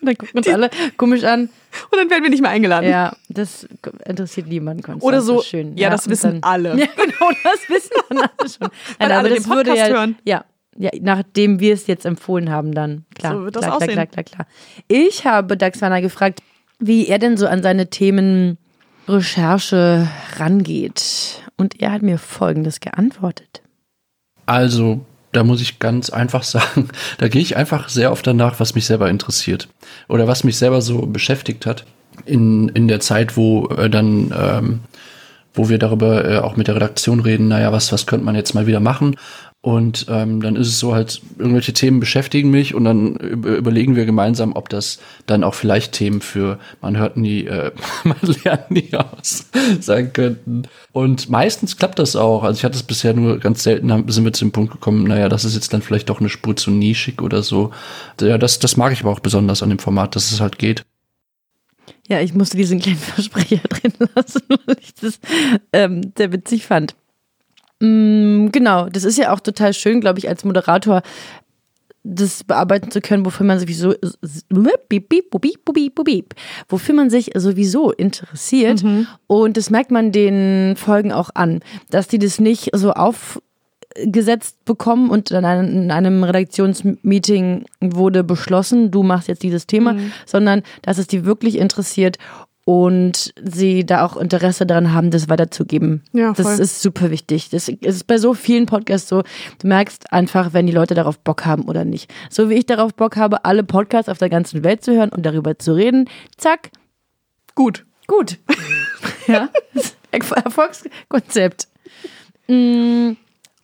da 0.01 0.13
gucken 0.15 0.37
uns 0.37 0.47
alle 0.47 0.69
komisch 0.97 1.23
an. 1.23 1.49
Und 1.91 1.99
dann 1.99 2.09
werden 2.09 2.23
wir 2.23 2.31
nicht 2.31 2.41
mehr 2.41 2.49
eingeladen. 2.49 2.89
Ja, 2.89 3.15
das 3.29 3.67
interessiert 4.05 4.47
niemanden. 4.47 4.81
Konstanz. 4.81 5.03
Oder 5.03 5.21
so, 5.21 5.35
Das 5.37 5.45
schön. 5.45 5.77
ja, 5.77 5.91
das 5.91 6.07
und 6.07 6.11
wissen 6.11 6.39
alle. 6.41 6.69
Ja, 6.79 6.87
genau, 6.95 7.29
das 7.43 7.69
wissen 7.69 7.91
dann 8.09 8.17
alle 8.19 8.49
schon. 8.49 8.69
Nein, 8.99 9.11
alle 9.11 9.29
den 9.29 9.43
Podcast 9.43 9.77
ja, 9.77 9.87
hören. 9.87 10.17
Ja, 10.23 10.45
ja, 10.77 10.91
nachdem 11.01 11.59
wir 11.59 11.73
es 11.73 11.87
jetzt 11.87 12.05
empfohlen 12.05 12.49
haben, 12.49 12.73
dann. 12.73 13.05
Klar, 13.15 13.33
So 13.33 13.43
wird 13.45 13.55
das 13.55 13.63
klar, 13.63 13.75
aussehen. 13.75 13.91
klar, 13.93 14.05
klar, 14.07 14.23
klar, 14.23 14.45
klar. 14.45 14.47
Ich 14.87 15.25
habe 15.25 15.57
Dax 15.57 15.81
Werner 15.81 16.01
gefragt, 16.01 16.41
wie 16.79 17.07
er 17.07 17.19
denn 17.19 17.37
so 17.37 17.47
an 17.47 17.61
seine 17.63 17.89
Themen 17.89 18.57
Recherche 19.07 20.07
rangeht. 20.37 21.41
Und 21.57 21.81
er 21.81 21.91
hat 21.91 22.01
mir 22.01 22.17
Folgendes 22.17 22.79
geantwortet. 22.79 23.61
Also, 24.45 25.01
da 25.31 25.43
muss 25.43 25.61
ich 25.61 25.79
ganz 25.79 26.09
einfach 26.09 26.43
sagen, 26.43 26.89
da 27.17 27.27
gehe 27.27 27.41
ich 27.41 27.57
einfach 27.57 27.89
sehr 27.89 28.11
oft 28.11 28.25
danach, 28.25 28.59
was 28.59 28.75
mich 28.75 28.85
selber 28.85 29.09
interessiert. 29.09 29.67
Oder 30.07 30.27
was 30.27 30.43
mich 30.43 30.57
selber 30.57 30.81
so 30.81 31.05
beschäftigt 31.05 31.65
hat 31.65 31.85
in, 32.25 32.69
in 32.69 32.87
der 32.87 32.99
Zeit, 32.99 33.35
wo 33.35 33.67
äh, 33.67 33.89
dann, 33.89 34.33
ähm, 34.37 34.79
wo 35.53 35.69
wir 35.69 35.79
darüber 35.79 36.25
äh, 36.25 36.37
auch 36.37 36.55
mit 36.55 36.67
der 36.67 36.75
Redaktion 36.75 37.19
reden, 37.19 37.47
naja, 37.47 37.71
was, 37.71 37.91
was 37.91 38.05
könnte 38.05 38.25
man 38.25 38.35
jetzt 38.35 38.53
mal 38.53 38.67
wieder 38.67 38.79
machen? 38.79 39.15
Und 39.61 40.05
ähm, 40.07 40.41
dann 40.41 40.55
ist 40.55 40.69
es 40.69 40.79
so 40.79 40.95
halt, 40.95 41.21
irgendwelche 41.37 41.73
Themen 41.73 41.99
beschäftigen 41.99 42.49
mich 42.49 42.75
und 42.75 42.85
dann 42.85 43.17
überlegen 43.17 43.97
wir 43.97 44.05
gemeinsam, 44.05 44.53
ob 44.53 44.69
das 44.69 44.99
dann 45.25 45.43
auch 45.43 45.53
vielleicht 45.53 45.91
Themen 45.91 46.21
für 46.21 46.59
man 46.79 46.97
hört 46.97 47.17
nie, 47.17 47.43
äh, 47.45 47.71
man 48.05 48.15
lernt 48.45 48.71
nie 48.71 48.93
aus 48.93 49.49
sein 49.81 50.13
könnten. 50.13 50.63
Und 50.93 51.29
meistens 51.29 51.75
klappt 51.75 51.99
das 51.99 52.15
auch. 52.15 52.43
Also 52.43 52.57
ich 52.57 52.63
hatte 52.63 52.77
es 52.77 52.83
bisher 52.83 53.13
nur 53.13 53.39
ganz 53.39 53.63
selten, 53.63 53.89
sind 54.09 54.23
wir 54.23 54.31
zu 54.31 54.45
dem 54.45 54.53
Punkt 54.53 54.71
gekommen, 54.71 55.03
naja, 55.03 55.27
das 55.27 55.43
ist 55.43 55.55
jetzt 55.55 55.73
dann 55.73 55.81
vielleicht 55.81 56.09
doch 56.09 56.21
eine 56.21 56.29
Spur 56.29 56.55
zu 56.55 56.71
nischig 56.71 57.21
oder 57.21 57.43
so. 57.43 57.71
Ja, 58.21 58.37
das, 58.37 58.59
das 58.59 58.77
mag 58.77 58.93
ich 58.93 59.01
aber 59.01 59.11
auch 59.11 59.19
besonders 59.19 59.61
an 59.61 59.69
dem 59.69 59.79
Format, 59.79 60.15
dass 60.15 60.31
es 60.31 60.39
halt 60.39 60.57
geht. 60.57 60.85
Ja, 62.07 62.21
ich 62.21 62.33
musste 62.33 62.55
diesen 62.55 62.79
kleinen 62.79 62.97
Versprecher 62.97 63.59
drin 63.67 63.93
lassen, 64.15 64.41
weil 64.65 64.77
ich 64.79 64.95
das 64.95 65.19
ähm, 65.73 66.13
sehr 66.17 66.31
witzig 66.31 66.65
fand. 66.65 66.95
Mm, 67.79 68.47
genau, 68.51 68.89
das 68.89 69.03
ist 69.03 69.17
ja 69.17 69.33
auch 69.33 69.39
total 69.39 69.73
schön, 69.73 70.01
glaube 70.01 70.19
ich, 70.19 70.27
als 70.27 70.43
Moderator 70.43 71.01
das 72.03 72.43
bearbeiten 72.43 72.91
zu 72.91 73.01
können, 73.01 73.25
wofür 73.25 73.45
man 73.45 73.59
sowieso 73.59 73.93
wofür 76.69 76.95
man 76.95 77.09
sich 77.09 77.31
sowieso 77.35 77.91
interessiert. 77.91 78.83
Mhm. 78.83 79.07
Und 79.27 79.57
das 79.57 79.69
merkt 79.69 79.91
man 79.91 80.11
den 80.11 80.75
Folgen 80.77 81.11
auch 81.11 81.29
an, 81.33 81.59
dass 81.89 82.07
die 82.07 82.17
das 82.17 82.39
nicht 82.39 82.69
so 82.73 82.93
aufgesetzt 82.93 84.63
bekommen 84.65 85.09
und 85.09 85.31
in 85.31 85.91
einem 85.91 86.23
Redaktionsmeeting 86.23 87.65
wurde 87.81 88.23
beschlossen, 88.23 88.91
du 88.91 89.03
machst 89.03 89.27
jetzt 89.27 89.43
dieses 89.43 89.67
Thema, 89.67 89.93
mhm. 89.93 90.11
sondern 90.25 90.63
dass 90.81 90.97
es 90.99 91.07
die 91.07 91.25
wirklich 91.25 91.57
interessiert 91.57 92.17
und 92.69 93.33
sie 93.43 93.83
da 93.83 94.05
auch 94.05 94.15
Interesse 94.15 94.67
daran 94.67 94.93
haben, 94.93 95.09
das 95.09 95.27
weiterzugeben. 95.27 96.03
Ja, 96.13 96.35
voll. 96.35 96.45
Das 96.45 96.59
ist 96.59 96.83
super 96.83 97.09
wichtig. 97.09 97.49
Das 97.49 97.67
ist 97.67 98.05
bei 98.05 98.19
so 98.19 98.35
vielen 98.35 98.67
Podcasts 98.67 99.09
so. 99.09 99.23
Du 99.57 99.67
merkst 99.67 100.13
einfach, 100.13 100.53
wenn 100.53 100.67
die 100.67 100.71
Leute 100.71 100.93
darauf 100.93 101.17
Bock 101.17 101.47
haben 101.47 101.63
oder 101.63 101.83
nicht. 101.83 102.13
So 102.29 102.47
wie 102.47 102.53
ich 102.53 102.67
darauf 102.67 102.93
Bock 102.93 103.17
habe, 103.17 103.43
alle 103.43 103.63
Podcasts 103.63 104.07
auf 104.07 104.19
der 104.19 104.29
ganzen 104.29 104.63
Welt 104.63 104.83
zu 104.83 104.93
hören 104.93 105.09
und 105.09 105.25
darüber 105.25 105.57
zu 105.57 105.73
reden. 105.73 106.07
Zack. 106.37 106.69
Gut. 107.55 107.87
Gut. 108.05 108.37
ja. 109.27 109.49
Erfolgskonzept. 110.11 111.69
Mm, 112.47 113.13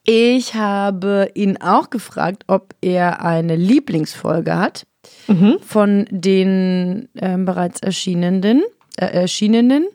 ich 0.04 0.56
habe 0.56 1.30
ihn 1.36 1.58
auch 1.62 1.92
gefragt, 1.92 2.46
ob 2.48 2.74
er 2.82 3.24
eine 3.24 3.56
Lieblingsfolge 3.56 4.58
hat 4.58 4.88
mhm. 5.28 5.58
von 5.62 6.08
den 6.10 7.08
äh, 7.14 7.38
bereits 7.38 7.82
erschienenen 7.82 8.42
erschienenen. 8.98 9.88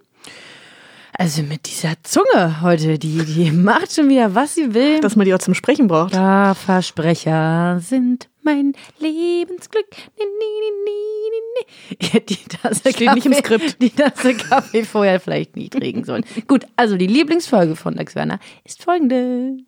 Also 1.13 1.43
mit 1.43 1.67
dieser 1.67 1.95
Zunge 2.03 2.63
heute, 2.63 2.99
die, 2.99 3.25
die 3.25 3.51
macht 3.53 3.93
schon 3.95 4.09
wieder, 4.09 4.35
was 4.35 4.55
sie 4.55 4.73
will. 4.75 5.01
Dass 5.01 5.17
man 5.17 5.27
die 5.27 5.35
auch 5.35 5.39
zum 5.39 5.55
Sprechen 5.55 5.87
braucht. 5.87 6.15
Ja, 6.15 6.55
Versprecher 6.55 7.79
sind 7.81 8.29
mein 8.43 8.73
Lebensglück. 8.99 9.87
Nee, 10.19 10.25
nee, 10.39 10.61
nee, 10.85 12.07
ja, 12.13 12.21
die 12.21 12.37
Tasse 12.37 12.81
Steht 12.81 13.07
Kaffee, 13.07 13.15
nicht 13.15 13.27
im 13.27 13.35
Skript. 13.35 13.83
Die 13.83 13.91
Tasse 13.91 14.35
Kaffee 14.35 14.85
vorher 14.85 15.21
vielleicht 15.21 15.57
nie 15.57 15.69
trinken 15.69 16.05
sollen. 16.05 16.25
Gut, 16.47 16.67
also 16.77 16.97
die 16.97 17.07
Lieblingsfolge 17.07 17.77
von 17.77 17.97
Dax 17.97 18.15
Werner 18.15 18.39
ist 18.65 18.83
folgende. 18.83 19.59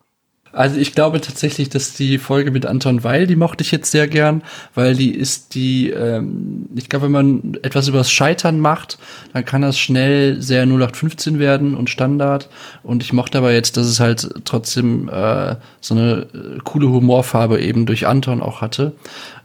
Also 0.53 0.79
ich 0.79 0.95
glaube 0.95 1.21
tatsächlich, 1.21 1.71
dass 1.71 1.95
die 1.95 2.19
Folge 2.19 2.51
mit 2.51 2.67
Anton 2.67 3.03
Weil, 3.03 3.27
die 3.27 3.37
mochte 3.37 3.65
ich 3.65 3.71
jetzt 3.71 3.91
sehr 3.91 4.07
gern, 4.07 4.43
weil 4.75 4.95
die 4.95 5.11
ist 5.11 5.55
die, 5.55 5.91
ähm, 5.91 6.67
ich 6.75 6.91
glaube, 6.91 7.07
wenn 7.07 7.13
man 7.13 7.59
etwas 7.63 7.89
übers 7.89 8.11
Scheitern 8.11 8.61
macht, 8.61 8.99
dann 9.33 9.45
kann 9.45 9.63
das 9.63 9.79
schnell 9.79 10.43
sehr 10.43 10.65
0815 10.65 11.39
werden 11.39 11.75
und 11.75 11.89
Standard. 11.89 12.51
Und 12.83 13.03
ich 13.03 13.13
mochte 13.13 13.39
aber 13.39 13.53
jetzt, 13.53 13.79
dass 13.79 13.87
es 13.87 13.99
halt 13.99 14.29
trotzdem 14.45 15.09
äh, 15.09 15.57
so 15.81 15.95
eine 15.95 16.27
äh, 16.35 16.59
coole 16.65 16.89
Humorfarbe 16.91 17.61
eben 17.61 17.87
durch 17.87 18.07
Anton 18.07 18.43
auch 18.43 18.61
hatte. 18.61 18.93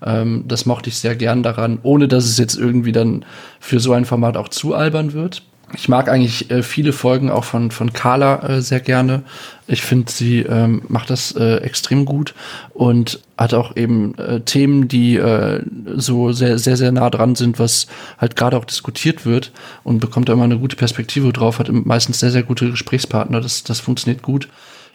Ähm, 0.06 0.44
das 0.48 0.66
mochte 0.66 0.90
ich 0.90 0.98
sehr 0.98 1.16
gern 1.16 1.42
daran, 1.42 1.80
ohne 1.84 2.10
dass 2.10 2.26
es 2.26 2.38
jetzt 2.38 2.56
irgendwie 2.56 2.92
dann 2.92 3.24
für 3.62 3.80
so 3.80 3.94
ein 3.94 4.06
Format 4.06 4.36
auch 4.36 4.50
zu 4.50 4.76
albern 4.76 5.14
wird. 5.14 5.44
Ich 5.74 5.90
mag 5.90 6.08
eigentlich 6.08 6.50
äh, 6.50 6.64
viele 6.64 6.94
Folgen 6.94 7.30
auch 7.30 7.44
von, 7.44 7.72
von 7.72 7.92
Carla 7.92 8.42
äh, 8.48 8.62
sehr 8.62 8.80
gerne. 8.80 9.24
Ich 9.68 9.82
finde, 9.82 10.10
sie 10.10 10.40
ähm, 10.40 10.82
macht 10.88 11.10
das 11.10 11.34
äh, 11.34 11.58
extrem 11.58 12.06
gut 12.06 12.34
und 12.74 13.20
hat 13.38 13.54
auch 13.54 13.76
eben 13.76 14.18
äh, 14.18 14.40
Themen, 14.40 14.88
die 14.88 15.18
äh, 15.18 15.62
so 15.96 16.32
sehr, 16.32 16.58
sehr, 16.58 16.78
sehr 16.78 16.94
nah 16.94 17.10
dran 17.10 17.36
sind, 17.36 17.60
was 17.60 17.88
halt 18.18 18.38
gerade 18.38 18.56
auch 18.56 18.64
diskutiert 18.64 19.26
wird 19.26 19.52
und 19.84 20.00
bekommt 20.00 20.30
da 20.30 20.34
immer 20.34 20.46
eine 20.46 20.58
gute 20.58 20.78
Perspektive 20.78 21.34
drauf, 21.34 21.60
hat 21.60 21.70
meistens 21.70 22.20
sehr, 22.20 22.32
sehr 22.32 22.44
gute 22.44 22.72
Gesprächspartner. 22.72 23.42
Das, 23.42 23.64
das 23.64 23.82
funktioniert 23.82 24.24
gut. 24.24 24.48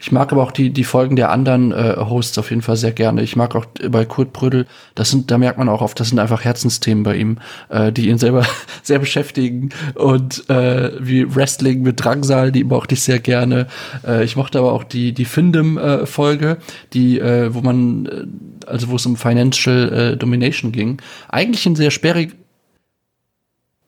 Ich 0.03 0.11
mag 0.11 0.33
aber 0.33 0.43
auch 0.43 0.51
die, 0.51 0.71
die 0.71 0.83
Folgen 0.83 1.15
der 1.15 1.31
anderen 1.31 1.71
äh, 1.71 1.95
Hosts 1.97 2.37
auf 2.37 2.51
jeden 2.51 2.63
Fall 2.63 2.77
sehr 2.77 2.91
gerne. 2.91 3.23
Ich 3.23 3.37
mag 3.37 3.55
auch 3.55 3.67
bei 3.89 4.05
Kurt 4.05 4.33
Brödel, 4.33 4.67
das 4.97 5.11
sind, 5.11 5.31
da 5.31 5.39
merkt 5.39 5.59
man 5.59 5.69
auch 5.69 5.81
oft, 5.81 5.99
das 6.01 6.09
sind 6.09 6.19
einfach 6.19 6.43
Herzensthemen 6.43 7.05
bei 7.05 7.15
ihm, 7.15 7.39
äh, 7.69 7.93
die 7.93 8.09
ihn 8.09 8.19
selber 8.19 8.45
sehr 8.83 8.99
beschäftigen. 8.99 9.69
Und 9.95 10.51
äh, 10.51 10.91
wie 10.99 11.33
Wrestling 11.33 11.83
mit 11.83 12.03
Drangsal, 12.03 12.51
die 12.51 12.65
mochte 12.65 12.97
ich 12.97 13.03
sehr 13.03 13.21
gerne. 13.21 13.69
Äh, 14.05 14.25
ich 14.25 14.35
mochte 14.35 14.59
aber 14.59 14.73
auch 14.73 14.83
die, 14.83 15.13
die 15.13 15.25
Findem-Folge, 15.25 16.59
die, 16.93 17.21
äh, 17.21 17.55
wo 17.55 17.61
man, 17.61 18.07
äh, 18.07 18.67
also 18.67 18.89
wo 18.89 18.97
es 18.97 19.07
um 19.07 19.17
Financial 19.17 19.93
äh, 19.93 20.17
Domination 20.17 20.73
ging. 20.73 21.01
Eigentlich 21.29 21.65
ein 21.65 21.77
sehr 21.77 21.93
sperrig, 21.93 22.35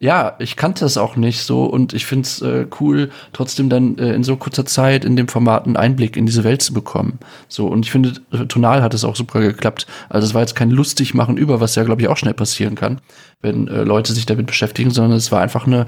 ja, 0.04 0.36
ich 0.38 0.56
kannte 0.56 0.84
es 0.84 0.98
auch 0.98 1.16
nicht 1.16 1.40
so 1.40 1.64
und 1.64 1.94
ich 1.94 2.04
finde 2.04 2.26
es 2.26 2.42
äh, 2.42 2.66
cool, 2.78 3.10
trotzdem 3.32 3.70
dann 3.70 3.96
äh, 3.96 4.12
in 4.12 4.22
so 4.22 4.36
kurzer 4.36 4.66
Zeit 4.66 5.02
in 5.02 5.16
dem 5.16 5.28
Format 5.28 5.64
einen 5.64 5.78
Einblick 5.78 6.18
in 6.18 6.26
diese 6.26 6.44
Welt 6.44 6.60
zu 6.60 6.74
bekommen. 6.74 7.18
So 7.48 7.68
und 7.68 7.86
ich 7.86 7.90
finde, 7.90 8.12
äh, 8.30 8.44
tonal 8.44 8.82
hat 8.82 8.92
es 8.92 9.02
auch 9.02 9.16
super 9.16 9.40
geklappt. 9.40 9.86
Also 10.10 10.26
es 10.26 10.34
war 10.34 10.42
jetzt 10.42 10.56
kein 10.56 10.68
lustig 10.68 11.14
machen 11.14 11.38
über, 11.38 11.62
was 11.62 11.74
ja 11.74 11.84
glaube 11.84 12.02
ich 12.02 12.08
auch 12.08 12.18
schnell 12.18 12.34
passieren 12.34 12.74
kann, 12.74 13.00
wenn 13.40 13.66
äh, 13.66 13.82
Leute 13.82 14.12
sich 14.12 14.26
damit 14.26 14.46
beschäftigen, 14.46 14.90
sondern 14.90 15.16
es 15.16 15.32
war 15.32 15.40
einfach 15.40 15.66
eine 15.66 15.86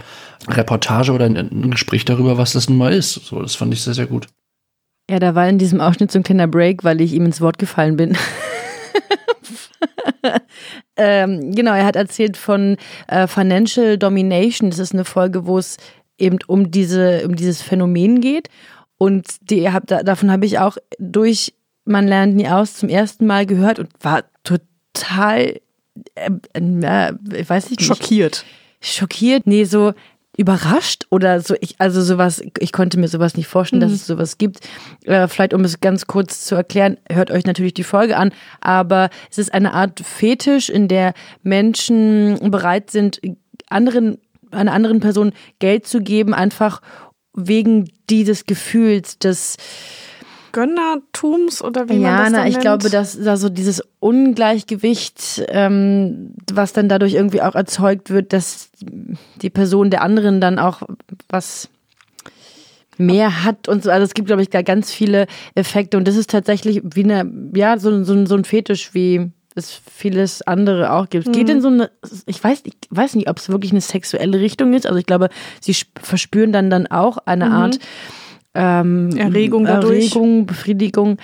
Reportage 0.49 1.12
oder 1.12 1.26
ein, 1.26 1.37
ein 1.37 1.70
Gespräch 1.70 2.06
darüber, 2.06 2.38
was 2.38 2.54
das 2.54 2.70
nun 2.70 2.78
mal 2.78 2.94
ist. 2.94 3.12
So, 3.12 3.42
das 3.42 3.54
fand 3.54 3.75
ich 3.75 3.82
sehr 3.82 3.92
sehr 3.92 4.06
gut. 4.06 4.28
Ja, 5.11 5.18
da 5.18 5.35
war 5.35 5.46
in 5.46 5.58
diesem 5.58 5.82
Ausschnitt 5.82 6.11
so 6.11 6.18
ein 6.18 6.23
kleiner 6.23 6.49
Break, 6.49 6.85
weil 6.85 7.02
ich 7.02 7.12
ihm 7.12 7.26
ins 7.26 7.42
Wort 7.42 7.58
gefallen 7.58 7.99
bin. 7.99 8.16
ähm, 10.97 11.53
genau, 11.53 11.73
er 11.73 11.85
hat 11.85 11.97
erzählt 11.97 12.37
von 12.37 12.76
äh, 13.09 13.26
Financial 13.26 13.99
Domination. 13.99 14.71
Das 14.71 14.79
ist 14.79 14.93
eine 14.93 15.05
Folge, 15.05 15.47
wo 15.47 15.59
es 15.59 15.76
eben 16.19 16.38
um 16.47 16.71
diese, 16.71 17.26
um 17.26 17.37
dieses 17.37 17.62
Phänomen 17.62 18.21
geht. 18.21 18.49
Und 18.99 19.26
die 19.50 19.71
hab, 19.71 19.87
davon 19.87 20.31
habe 20.31 20.47
ich 20.47 20.59
auch 20.59 20.76
durch 20.99 21.55
Man 21.85 22.09
lernt 22.09 22.35
nie 22.35 22.49
aus 22.49 22.75
zum 22.75 22.88
ersten 22.88 23.26
Mal 23.26 23.47
gehört 23.47 23.79
und 23.79 23.91
war 24.00 24.25
total, 24.43 25.61
äh, 26.15 26.31
äh, 26.55 27.12
ich 27.35 27.49
weiß 27.49 27.71
nicht. 27.71 27.83
Schockiert. 27.83 28.45
Schockiert, 28.81 29.47
nee, 29.47 29.65
so, 29.65 29.95
überrascht 30.37 31.07
oder 31.11 31.40
so 31.40 31.55
ich 31.61 31.76
also 31.78 32.02
sowas 32.02 32.43
ich 32.59 32.73
konnte 32.73 32.99
mir 32.99 33.09
sowas 33.09 33.37
nicht 33.37 33.47
vorstellen, 33.47 33.81
mhm. 33.81 33.87
dass 33.87 33.93
es 33.93 34.07
sowas 34.07 34.38
gibt. 34.38 34.61
Äh, 35.05 35.28
vielleicht 35.28 35.55
um 35.55 35.64
es 35.64 35.81
ganz 35.81 36.07
kurz 36.07 36.45
zu 36.45 36.55
erklären, 36.55 36.99
hört 37.11 37.31
euch 37.31 37.45
natürlich 37.45 37.75
die 37.75 37.85
Folge 37.85 38.16
an, 38.16 38.33
aber 38.61 39.11
es 39.31 39.38
ist 39.38 39.55
eine 39.55 39.73
Art 39.73 40.00
Fetisch, 40.00 40.69
in 40.69 40.88
der 40.88 41.14
Menschen 41.43 42.50
bereit 42.50 42.90
sind 42.90 43.21
anderen 43.69 44.19
einer 44.50 44.73
anderen 44.73 45.00
Person 45.00 45.33
Geld 45.59 45.87
zu 45.87 46.00
geben, 46.00 46.33
einfach 46.33 46.81
wegen 47.35 47.90
dieses 48.09 48.47
Gefühls 48.47 49.19
des 49.19 49.57
Gönnertums 50.56 51.60
oder 51.60 51.90
wie 51.90 51.96
ja, 51.96 52.12
man 52.12 52.22
das 52.22 52.32
na, 52.32 52.46
ich 52.46 52.54
nennt? 52.54 52.62
glaube, 52.62 52.88
dass 52.88 53.22
da 53.22 53.36
so 53.36 53.50
dieses 53.50 53.82
Ungleichgewicht, 54.00 55.44
ähm, 55.48 56.32
was 56.50 56.72
dann 56.72 56.88
dadurch 56.88 57.12
irgendwie 57.12 57.42
auch 57.42 57.54
erzeugt 57.54 58.08
wird, 58.08 58.32
dass 58.32 58.70
die 58.80 59.50
Person 59.50 59.90
der 59.90 60.00
anderen 60.00 60.40
dann 60.40 60.58
auch 60.58 60.80
was 61.28 61.68
mehr 62.96 63.44
hat 63.44 63.68
und 63.68 63.84
so. 63.84 63.90
Also 63.90 64.04
es 64.04 64.14
gibt, 64.14 64.28
glaube 64.28 64.40
ich, 64.40 64.48
da 64.48 64.62
ganz 64.62 64.90
viele 64.90 65.26
Effekte 65.54 65.98
und 65.98 66.08
das 66.08 66.16
ist 66.16 66.30
tatsächlich 66.30 66.80
wie 66.82 67.04
eine, 67.04 67.30
ja, 67.54 67.78
so, 67.78 68.02
so, 68.02 68.25
so 68.25 68.34
ein 68.34 68.44
Fetisch 68.44 68.94
wie 68.94 69.30
es 69.54 69.78
vieles 69.92 70.40
andere 70.40 70.90
auch 70.90 71.10
gibt. 71.10 71.26
Es 71.26 71.32
geht 71.34 71.50
in 71.50 71.58
mhm. 71.58 71.60
so 71.60 71.68
eine, 71.68 71.90
ich 72.25 72.42
weiß, 72.42 72.62
ich 72.64 72.76
weiß 72.88 73.14
nicht, 73.14 73.28
ob 73.28 73.36
es 73.36 73.50
wirklich 73.50 73.72
eine 73.72 73.82
sexuelle 73.82 74.40
Richtung 74.40 74.72
ist. 74.72 74.86
Also 74.86 74.98
ich 74.98 75.06
glaube, 75.06 75.28
sie 75.60 75.76
verspüren 76.02 76.52
dann 76.52 76.70
dann 76.70 76.86
auch 76.86 77.18
eine 77.18 77.46
mhm. 77.46 77.52
Art 77.52 77.78
ähm, 78.56 79.16
Erregung 79.16 79.64
dadurch. 79.64 80.14
Erregung, 80.14 80.46
Befriedigung. 80.46 81.18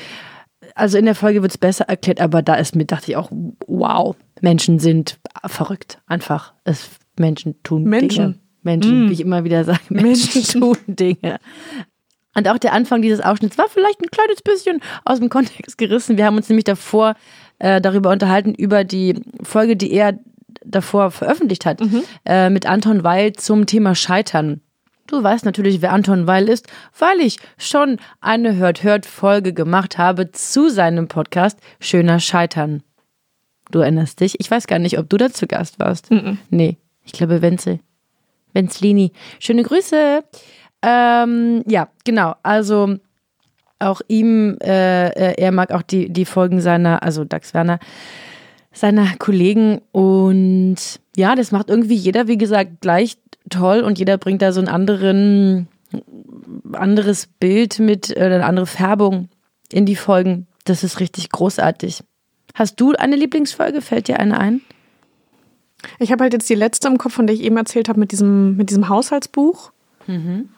Also 0.74 0.98
in 0.98 1.04
der 1.04 1.14
Folge 1.14 1.42
wird 1.42 1.52
es 1.52 1.58
besser 1.58 1.84
erklärt, 1.86 2.20
aber 2.20 2.42
da 2.42 2.54
ist 2.54 2.74
mir, 2.74 2.84
dachte 2.84 3.10
ich 3.10 3.16
auch, 3.16 3.30
wow, 3.66 4.16
Menschen 4.40 4.78
sind 4.78 5.18
verrückt. 5.46 6.00
Einfach. 6.06 6.54
Es, 6.64 6.90
Menschen 7.18 7.62
tun 7.62 7.84
Menschen. 7.84 8.24
Dinge. 8.24 8.38
Menschen, 8.62 9.06
mm. 9.06 9.08
wie 9.08 9.12
ich 9.12 9.20
immer 9.20 9.44
wieder 9.44 9.64
sage, 9.64 9.80
Menschen, 9.88 10.34
Menschen 10.34 10.60
tun 10.60 10.76
Dinge. 10.86 11.38
Und 12.34 12.48
auch 12.48 12.58
der 12.58 12.72
Anfang 12.72 13.02
dieses 13.02 13.20
Ausschnitts 13.20 13.58
war 13.58 13.68
vielleicht 13.68 14.00
ein 14.00 14.10
kleines 14.10 14.40
bisschen 14.42 14.80
aus 15.04 15.18
dem 15.18 15.28
Kontext 15.28 15.76
gerissen. 15.76 16.16
Wir 16.16 16.24
haben 16.24 16.36
uns 16.36 16.48
nämlich 16.48 16.64
davor 16.64 17.14
äh, 17.58 17.80
darüber 17.80 18.10
unterhalten, 18.10 18.54
über 18.54 18.84
die 18.84 19.20
Folge, 19.42 19.76
die 19.76 19.92
er 19.92 20.18
davor 20.64 21.10
veröffentlicht 21.10 21.66
hat, 21.66 21.80
mhm. 21.80 22.02
äh, 22.24 22.48
mit 22.48 22.66
Anton 22.66 23.04
Weil 23.04 23.32
zum 23.32 23.66
Thema 23.66 23.94
Scheitern. 23.94 24.60
Du 25.06 25.22
weißt 25.22 25.44
natürlich, 25.44 25.82
wer 25.82 25.92
Anton 25.92 26.26
Weil 26.26 26.48
ist, 26.48 26.68
weil 26.98 27.20
ich 27.20 27.38
schon 27.58 27.98
eine 28.20 28.56
Hört-Hört-Folge 28.56 29.52
gemacht 29.52 29.98
habe 29.98 30.30
zu 30.30 30.68
seinem 30.68 31.08
Podcast 31.08 31.58
Schöner 31.80 32.20
Scheitern. 32.20 32.82
Du 33.70 33.80
erinnerst 33.80 34.20
dich? 34.20 34.38
Ich 34.38 34.50
weiß 34.50 34.66
gar 34.66 34.78
nicht, 34.78 34.98
ob 34.98 35.08
du 35.08 35.16
da 35.16 35.30
zu 35.30 35.46
Gast 35.46 35.78
warst. 35.78 36.10
Nee, 36.50 36.76
ich 37.04 37.12
glaube 37.12 37.42
Wenzel. 37.42 37.80
Wenzlini. 38.52 39.12
Schöne 39.38 39.62
Grüße. 39.62 40.22
Ähm, 40.82 41.62
ja, 41.66 41.88
genau. 42.04 42.34
Also 42.42 42.96
auch 43.78 44.00
ihm, 44.08 44.58
äh, 44.62 45.08
äh, 45.08 45.34
er 45.40 45.52
mag 45.52 45.72
auch 45.72 45.82
die, 45.82 46.12
die 46.12 46.24
Folgen 46.24 46.60
seiner, 46.60 47.02
also 47.02 47.24
Dax 47.24 47.54
Werner, 47.54 47.78
seiner 48.72 49.16
Kollegen. 49.18 49.80
Und 49.90 50.76
ja, 51.16 51.34
das 51.34 51.52
macht 51.52 51.70
irgendwie 51.70 51.94
jeder, 51.94 52.28
wie 52.28 52.38
gesagt, 52.38 52.80
gleich 52.80 53.16
toll 53.50 53.80
und 53.80 53.98
jeder 53.98 54.18
bringt 54.18 54.42
da 54.42 54.52
so 54.52 54.60
anderen, 54.60 55.68
anderes 56.72 57.26
Bild 57.26 57.78
mit, 57.78 58.16
eine 58.16 58.44
andere 58.44 58.66
Färbung 58.66 59.28
in 59.70 59.86
die 59.86 59.96
Folgen. 59.96 60.46
Das 60.64 60.84
ist 60.84 61.00
richtig 61.00 61.30
großartig. 61.30 62.04
Hast 62.54 62.80
du 62.80 62.92
eine 62.92 63.16
Lieblingsfolge? 63.16 63.80
Fällt 63.80 64.08
dir 64.08 64.20
eine 64.20 64.38
ein? 64.38 64.60
Ich 65.98 66.12
habe 66.12 66.22
halt 66.22 66.32
jetzt 66.32 66.48
die 66.48 66.54
letzte 66.54 66.88
im 66.88 66.98
Kopf, 66.98 67.14
von 67.14 67.26
der 67.26 67.34
ich 67.34 67.42
eben 67.42 67.56
erzählt 67.56 67.88
habe, 67.88 67.98
mit 67.98 68.12
diesem, 68.12 68.56
mit 68.56 68.70
diesem 68.70 68.88
Haushaltsbuch. 68.88 69.72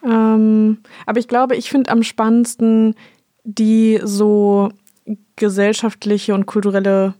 Ähm, 0.04 0.78
aber 1.06 1.18
ich 1.18 1.28
glaube, 1.28 1.56
ich 1.56 1.70
finde 1.70 1.90
am 1.90 2.02
spannendsten 2.02 2.94
die 3.44 4.00
so 4.02 4.70
gesellschaftliche 5.36 6.34
und 6.34 6.46
kulturelle, 6.46 7.14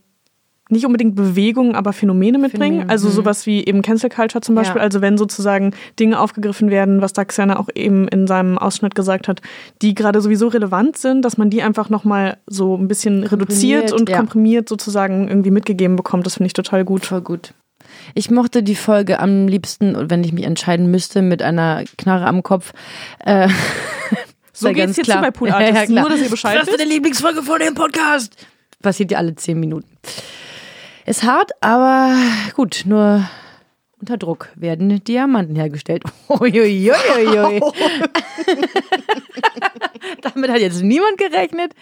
nicht 0.69 0.85
unbedingt 0.85 1.15
Bewegungen, 1.15 1.75
aber 1.75 1.93
Phänomene 1.93 2.37
mitbringen. 2.37 2.79
Phänomene, 2.79 2.89
Also 2.89 3.09
mhm. 3.09 3.13
sowas 3.13 3.45
wie 3.45 3.63
eben 3.65 3.81
Cancel 3.81 4.09
Culture 4.09 4.41
zum 4.41 4.55
Beispiel. 4.55 4.77
Ja. 4.77 4.83
Also 4.83 5.01
wenn 5.01 5.17
sozusagen 5.17 5.73
Dinge 5.99 6.19
aufgegriffen 6.19 6.69
werden, 6.69 7.01
was 7.01 7.13
Daxiana 7.13 7.59
auch 7.59 7.69
eben 7.75 8.07
in 8.07 8.25
seinem 8.27 8.57
Ausschnitt 8.57 8.95
gesagt 8.95 9.27
hat, 9.27 9.41
die 9.81 9.93
gerade 9.93 10.21
sowieso 10.21 10.47
relevant 10.47 10.97
sind, 10.97 11.23
dass 11.23 11.37
man 11.37 11.49
die 11.49 11.61
einfach 11.61 11.89
nochmal 11.89 12.37
so 12.47 12.75
ein 12.75 12.87
bisschen 12.87 13.23
reduziert 13.23 13.91
und 13.91 14.09
ja. 14.09 14.17
komprimiert 14.17 14.67
sozusagen 14.67 15.27
irgendwie 15.27 15.51
mitgegeben 15.51 15.95
bekommt. 15.95 16.25
Das 16.25 16.35
finde 16.35 16.47
ich 16.47 16.53
total 16.53 16.83
gut. 16.83 17.05
Voll 17.05 17.21
gut. 17.21 17.53
Ich 18.15 18.31
mochte 18.31 18.63
die 18.63 18.75
Folge 18.75 19.19
am 19.19 19.47
liebsten, 19.47 20.09
wenn 20.09 20.23
ich 20.23 20.33
mich 20.33 20.45
entscheiden 20.45 20.89
müsste, 20.89 21.21
mit 21.21 21.43
einer 21.43 21.83
Knarre 21.97 22.25
am 22.25 22.41
Kopf. 22.41 22.73
Äh, 23.23 23.49
So 24.55 24.71
geht's 24.71 24.95
jetzt 24.95 25.11
hier 25.11 25.21
bei 25.21 25.31
Pool 25.31 25.49
Artists. 25.51 25.89
Ja. 25.89 26.01
Nur, 26.01 26.09
dass 26.09 26.21
ihr 26.21 26.29
Bescheid 26.29 26.57
Das 26.57 26.69
ist 26.69 26.79
die 26.79 26.87
Lieblingsfolge 26.87 27.43
von 27.43 27.59
dem 27.59 27.75
Podcast. 27.75 28.35
Passiert 28.81 29.11
ja 29.11 29.17
alle 29.17 29.35
zehn 29.35 29.59
Minuten. 29.59 29.87
Ist 31.05 31.23
hart, 31.23 31.51
aber 31.61 32.15
gut, 32.55 32.83
nur 32.85 33.27
unter 33.99 34.17
Druck 34.17 34.49
werden 34.55 35.03
Diamanten 35.03 35.55
hergestellt. 35.55 36.03
Uiuiuiui. 36.29 37.61
Damit 40.21 40.51
hat 40.51 40.59
jetzt 40.59 40.81
niemand 40.83 41.17
gerechnet. 41.17 41.73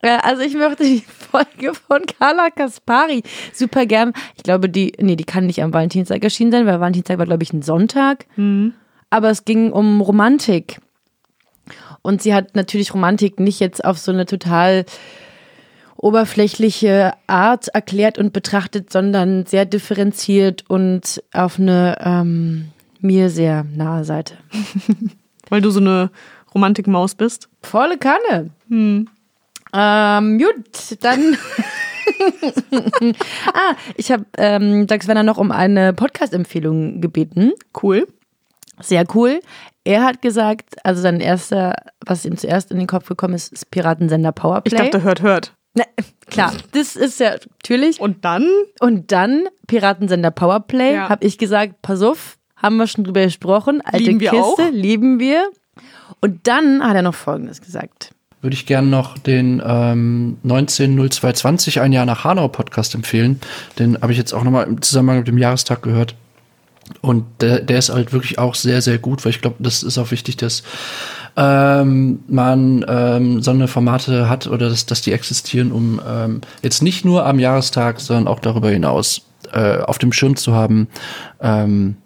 Äh, 0.00 0.18
Also 0.22 0.42
ich 0.42 0.54
möchte 0.54 0.84
die 0.84 1.00
Folge 1.06 1.74
von 1.74 2.02
Carla 2.06 2.50
Kaspari 2.50 3.22
super 3.52 3.84
gern. 3.86 4.12
Ich 4.36 4.42
glaube, 4.44 4.68
die, 4.68 4.92
nee, 5.00 5.16
die 5.16 5.24
kann 5.24 5.46
nicht 5.46 5.62
am 5.62 5.72
Valentinstag 5.74 6.22
erschienen 6.22 6.52
sein, 6.52 6.66
weil 6.66 6.80
Valentinstag 6.80 7.18
war, 7.18 7.26
glaube 7.26 7.42
ich, 7.42 7.52
ein 7.52 7.62
Sonntag. 7.62 8.26
Aber 9.10 9.30
es 9.30 9.44
ging 9.44 9.72
um 9.72 10.00
Romantik. 10.00 10.80
Und 12.02 12.22
sie 12.22 12.32
hat 12.32 12.54
natürlich 12.54 12.94
Romantik 12.94 13.40
nicht 13.40 13.60
jetzt 13.60 13.84
auf 13.84 13.98
so 13.98 14.12
eine 14.12 14.24
total 14.26 14.84
oberflächliche 15.98 17.12
Art 17.26 17.68
erklärt 17.68 18.18
und 18.18 18.32
betrachtet, 18.32 18.90
sondern 18.92 19.46
sehr 19.46 19.66
differenziert 19.66 20.64
und 20.68 21.22
auf 21.32 21.58
eine 21.58 21.96
ähm, 22.00 22.68
mir 23.00 23.30
sehr 23.30 23.64
nahe 23.64 24.04
Seite. 24.04 24.34
Weil 25.48 25.60
du 25.60 25.70
so 25.70 25.80
eine 25.80 26.10
Romantikmaus 26.54 27.14
bist. 27.14 27.48
Volle 27.62 27.98
Kanne. 27.98 28.50
Ähm, 28.70 30.38
gut, 30.38 30.96
dann. 31.00 31.36
ah, 33.52 33.74
ich 33.96 34.12
habe 34.12 34.24
ähm, 34.36 34.86
Dax 34.86 35.08
Werner 35.08 35.22
noch 35.22 35.38
um 35.38 35.50
eine 35.50 35.92
Podcast-Empfehlung 35.92 37.00
gebeten. 37.00 37.52
Cool. 37.82 38.06
Sehr 38.80 39.04
cool. 39.14 39.40
Er 39.84 40.04
hat 40.04 40.22
gesagt, 40.22 40.76
also 40.84 41.02
sein 41.02 41.20
erster, 41.20 41.74
was 42.06 42.24
ihm 42.24 42.36
zuerst 42.36 42.70
in 42.70 42.78
den 42.78 42.86
Kopf 42.86 43.08
gekommen 43.08 43.34
ist, 43.34 43.52
ist 43.52 43.70
Piratensender 43.70 44.32
Powerplay. 44.32 44.74
Ich 44.74 44.80
dachte, 44.80 45.02
hört, 45.02 45.22
hört. 45.22 45.54
Na, 45.74 45.84
klar, 46.26 46.52
das 46.72 46.96
ist 46.96 47.20
ja 47.20 47.32
natürlich. 47.32 48.00
Und 48.00 48.24
dann? 48.24 48.48
Und 48.80 49.12
dann 49.12 49.44
Piratensender 49.66 50.30
Powerplay, 50.30 50.94
Ja. 50.94 51.08
habe 51.08 51.24
ich 51.26 51.38
gesagt, 51.38 51.82
pass 51.82 52.02
auf, 52.02 52.36
haben 52.56 52.76
wir 52.76 52.86
schon 52.86 53.04
drüber 53.04 53.22
gesprochen, 53.24 53.80
alte 53.84 53.98
Lieben 54.04 54.20
wir 54.20 54.30
Kiste, 54.30 54.42
auch. 54.44 54.70
lieben 54.72 55.20
wir. 55.20 55.48
Und 56.20 56.46
dann 56.48 56.82
hat 56.82 56.96
er 56.96 57.02
noch 57.02 57.14
Folgendes 57.14 57.60
gesagt. 57.60 58.10
würde 58.40 58.54
ich 58.54 58.66
gerne 58.66 58.88
noch 58.88 59.18
den 59.18 59.60
ähm, 59.64 60.38
190220, 60.44 61.80
ein 61.80 61.92
Jahr 61.92 62.06
nach 62.06 62.24
Hanau 62.24 62.48
Podcast 62.48 62.94
empfehlen. 62.94 63.40
Den 63.78 64.00
habe 64.00 64.12
ich 64.12 64.18
jetzt 64.18 64.32
auch 64.32 64.42
nochmal 64.44 64.66
im 64.66 64.80
Zusammenhang 64.82 65.18
mit 65.18 65.28
dem 65.28 65.38
Jahrestag 65.38 65.82
gehört. 65.82 66.14
Und 67.02 67.24
der, 67.42 67.60
der 67.60 67.78
ist 67.78 67.90
halt 67.90 68.12
wirklich 68.12 68.38
auch 68.38 68.54
sehr, 68.54 68.80
sehr 68.80 68.98
gut, 68.98 69.24
weil 69.24 69.30
ich 69.30 69.40
glaube, 69.42 69.56
das 69.58 69.82
ist 69.82 69.98
auch 69.98 70.10
wichtig, 70.10 70.36
dass 70.38 70.62
ähm, 71.36 72.20
man 72.28 72.84
ähm, 72.88 73.42
so 73.42 73.50
eine 73.50 73.68
Formate 73.68 74.28
hat 74.28 74.46
oder 74.46 74.68
dass, 74.68 74.86
dass 74.86 75.02
die 75.02 75.12
existieren, 75.12 75.72
um 75.72 76.00
ähm, 76.06 76.40
jetzt 76.62 76.82
nicht 76.82 77.04
nur 77.04 77.26
am 77.26 77.38
Jahrestag, 77.38 78.00
sondern 78.00 78.28
auch 78.28 78.40
darüber 78.40 78.70
hinaus 78.70 79.22
äh, 79.52 79.78
auf 79.78 79.98
dem 79.98 80.12
Schirm 80.12 80.36
zu 80.36 80.54
haben, 80.54 80.88
ähm, 81.40 81.96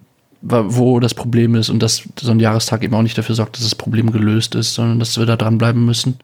wo 0.41 0.99
das 0.99 1.15
Problem 1.15 1.55
ist 1.55 1.71
und 1.71 1.83
dass 1.83 2.03
so 2.21 2.33
ein 2.33 2.41
Jahrestag 2.41 2.83
eben 2.83 2.95
auch 2.95 3.03
nicht 3.03 3.17
dafür 3.17 3.35
sorgt, 3.35 3.57
dass 3.57 3.65
das 3.65 3.77
Problem 3.77 4.11
gelöst 4.11 4.55
ist, 4.55 4.75
sondern 4.75 4.99
dass 4.99 5.17
wir 5.17 5.27
da 5.27 5.37
dranbleiben 5.37 5.85
müssen. 5.85 6.19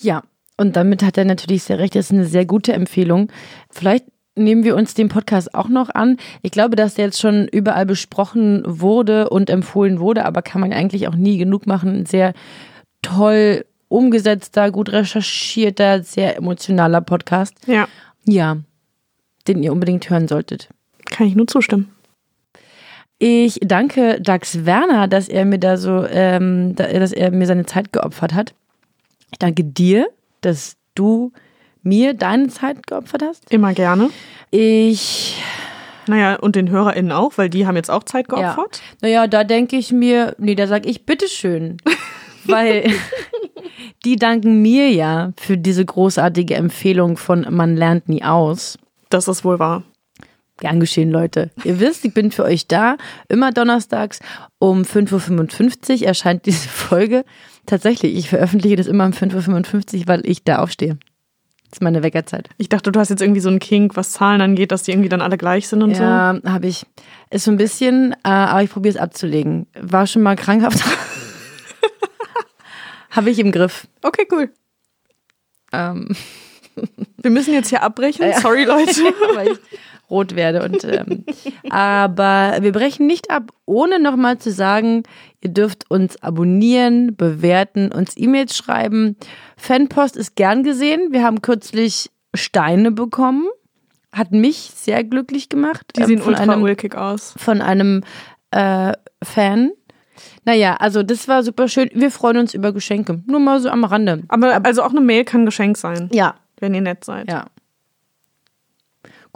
Ja, 0.00 0.22
und 0.56 0.76
damit 0.76 1.02
hat 1.02 1.18
er 1.18 1.24
natürlich 1.24 1.64
sehr 1.64 1.78
recht, 1.78 1.94
das 1.94 2.06
ist 2.06 2.12
eine 2.12 2.26
sehr 2.26 2.46
gute 2.46 2.72
Empfehlung. 2.72 3.30
Vielleicht 3.70 4.04
nehmen 4.36 4.64
wir 4.64 4.76
uns 4.76 4.94
den 4.94 5.08
Podcast 5.08 5.54
auch 5.54 5.68
noch 5.68 5.88
an. 5.90 6.18
Ich 6.42 6.50
glaube, 6.50 6.76
dass 6.76 6.94
der 6.94 7.06
jetzt 7.06 7.20
schon 7.20 7.48
überall 7.48 7.86
besprochen 7.86 8.62
wurde 8.66 9.28
und 9.30 9.50
empfohlen 9.50 9.98
wurde, 9.98 10.24
aber 10.24 10.42
kann 10.42 10.60
man 10.60 10.72
eigentlich 10.72 11.08
auch 11.08 11.14
nie 11.16 11.38
genug 11.38 11.66
machen. 11.66 12.00
Ein 12.00 12.06
sehr 12.06 12.32
toll 13.02 13.64
umgesetzter, 13.88 14.70
gut 14.70 14.92
recherchierter, 14.92 16.02
sehr 16.02 16.36
emotionaler 16.36 17.00
Podcast. 17.00 17.54
Ja, 17.66 17.88
Ja, 18.24 18.56
den 19.48 19.62
ihr 19.62 19.72
unbedingt 19.72 20.10
hören 20.10 20.26
solltet. 20.28 20.68
kann 21.10 21.26
ich 21.28 21.36
nur 21.36 21.46
zustimmen. 21.46 21.88
Ich 23.18 23.58
danke 23.62 24.20
Dax 24.20 24.66
Werner, 24.66 25.08
dass 25.08 25.28
er 25.28 25.44
mir 25.46 25.58
da 25.58 25.76
so, 25.78 26.04
ähm, 26.06 26.74
da- 26.74 26.88
dass 26.92 27.12
er 27.12 27.30
mir 27.30 27.46
seine 27.46 27.64
Zeit 27.64 27.92
geopfert 27.92 28.34
hat. 28.34 28.54
Ich 29.32 29.38
danke 29.38 29.64
dir, 29.64 30.08
dass 30.42 30.76
du 30.94 31.32
mir 31.86 32.14
deine 32.14 32.48
Zeit 32.48 32.86
geopfert 32.86 33.22
hast. 33.22 33.50
Immer 33.50 33.72
gerne. 33.72 34.10
Ich, 34.50 35.36
Naja, 36.06 36.36
und 36.36 36.56
den 36.56 36.68
HörerInnen 36.70 37.12
auch, 37.12 37.32
weil 37.36 37.48
die 37.48 37.66
haben 37.66 37.76
jetzt 37.76 37.90
auch 37.90 38.04
Zeit 38.04 38.26
ja, 38.30 38.54
geopfert. 38.54 38.82
naja, 39.00 39.26
da 39.26 39.44
denke 39.44 39.76
ich 39.76 39.92
mir, 39.92 40.34
nee, 40.38 40.54
da 40.54 40.66
sag 40.66 40.86
ich 40.86 41.06
bitteschön. 41.06 41.78
Weil 42.48 42.92
die 44.04 44.14
danken 44.14 44.62
mir 44.62 44.88
ja 44.90 45.32
für 45.36 45.58
diese 45.58 45.84
großartige 45.84 46.54
Empfehlung 46.54 47.16
von 47.16 47.44
Man 47.50 47.76
lernt 47.76 48.08
nie 48.08 48.22
aus. 48.22 48.78
Das 49.10 49.26
ist 49.26 49.44
wohl 49.44 49.58
wahr. 49.58 49.82
Gern 50.58 50.78
geschehen, 50.78 51.10
Leute. 51.10 51.50
Ihr 51.64 51.80
wisst, 51.80 52.04
ich 52.04 52.14
bin 52.14 52.30
für 52.30 52.44
euch 52.44 52.68
da. 52.68 52.98
Immer 53.28 53.50
donnerstags 53.50 54.20
um 54.60 54.82
5.55 54.82 56.02
Uhr 56.02 56.06
erscheint 56.06 56.46
diese 56.46 56.68
Folge. 56.68 57.24
Tatsächlich, 57.66 58.16
ich 58.16 58.28
veröffentliche 58.28 58.76
das 58.76 58.86
immer 58.86 59.06
um 59.06 59.10
5.55 59.10 60.00
Uhr, 60.00 60.06
weil 60.06 60.24
ich 60.24 60.44
da 60.44 60.60
aufstehe. 60.60 60.98
Das 61.70 61.78
ist 61.78 61.82
meine 61.82 62.02
Weckerzeit. 62.02 62.48
Ich 62.58 62.68
dachte, 62.68 62.92
du 62.92 63.00
hast 63.00 63.10
jetzt 63.10 63.22
irgendwie 63.22 63.40
so 63.40 63.48
einen 63.48 63.58
Kink, 63.58 63.96
was 63.96 64.12
Zahlen 64.12 64.40
angeht, 64.40 64.72
dass 64.72 64.84
die 64.84 64.92
irgendwie 64.92 65.08
dann 65.08 65.20
alle 65.20 65.36
gleich 65.36 65.68
sind 65.68 65.82
und 65.82 65.94
so. 65.94 66.02
Ja, 66.02 66.38
habe 66.44 66.66
ich. 66.66 66.86
Ist 67.30 67.44
so 67.44 67.50
ein 67.50 67.56
bisschen, 67.56 68.12
äh, 68.24 68.28
aber 68.28 68.62
ich 68.62 68.70
probiere 68.70 68.94
es 68.94 69.00
abzulegen. 69.00 69.66
War 69.80 70.06
schon 70.06 70.22
mal 70.22 70.36
krankhaft. 70.36 70.78
habe 73.10 73.30
ich 73.30 73.38
im 73.40 73.50
Griff. 73.50 73.88
Okay, 74.02 74.28
cool. 74.30 74.50
Ähm, 75.72 76.14
Wir 77.16 77.30
müssen 77.30 77.54
jetzt 77.54 77.68
hier 77.68 77.82
abbrechen. 77.82 78.28
Ja. 78.28 78.40
Sorry, 78.40 78.64
Leute. 78.64 78.90
weil 79.34 79.52
ich 79.52 79.58
rot 80.08 80.36
werde. 80.36 80.62
Und, 80.62 80.84
ähm, 80.84 81.24
aber 81.70 82.58
wir 82.60 82.72
brechen 82.72 83.06
nicht 83.06 83.30
ab, 83.30 83.50
ohne 83.64 83.98
nochmal 83.98 84.38
zu 84.38 84.52
sagen, 84.52 85.02
ihr 85.46 85.52
dürft 85.52 85.90
uns 85.90 86.20
abonnieren, 86.22 87.16
bewerten, 87.16 87.92
uns 87.92 88.16
E-Mails 88.16 88.56
schreiben. 88.56 89.16
Fanpost 89.56 90.16
ist 90.16 90.34
gern 90.36 90.62
gesehen. 90.64 91.12
Wir 91.12 91.22
haben 91.22 91.40
kürzlich 91.42 92.10
Steine 92.34 92.90
bekommen. 92.90 93.46
Hat 94.12 94.32
mich 94.32 94.56
sehr 94.74 95.04
glücklich 95.04 95.48
gemacht. 95.48 95.86
Die 95.96 96.00
ähm, 96.00 96.06
sehen 96.06 96.18
von 96.18 96.28
ultra 96.34 96.42
einem, 96.52 96.62
ulkig 96.62 96.94
aus. 96.96 97.34
von 97.38 97.60
einem 97.62 98.02
äh, 98.50 98.92
Fan. 99.22 99.70
Naja, 100.44 100.76
also 100.76 101.02
das 101.02 101.28
war 101.28 101.42
super 101.42 101.68
schön. 101.68 101.90
Wir 101.94 102.10
freuen 102.10 102.38
uns 102.38 102.54
über 102.54 102.72
Geschenke. 102.72 103.22
Nur 103.26 103.40
mal 103.40 103.60
so 103.60 103.68
am 103.68 103.84
Rande. 103.84 104.22
Aber 104.28 104.64
also 104.64 104.82
auch 104.82 104.90
eine 104.90 105.00
Mail 105.00 105.24
kann 105.24 105.44
Geschenk 105.44 105.76
sein, 105.76 106.08
Ja, 106.12 106.36
wenn 106.58 106.74
ihr 106.74 106.80
nett 106.80 107.04
seid. 107.04 107.30
ja. 107.30 107.46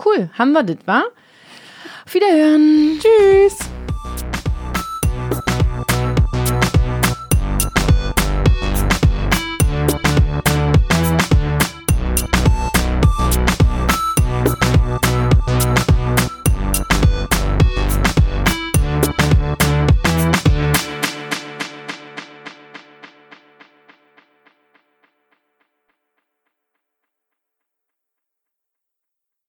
Cool, 0.02 0.30
haben 0.38 0.52
wir 0.52 0.62
das, 0.62 0.78
wa? 0.86 1.02
Auf 2.06 2.14
Wiederhören. 2.14 2.98
Tschüss. 3.00 3.58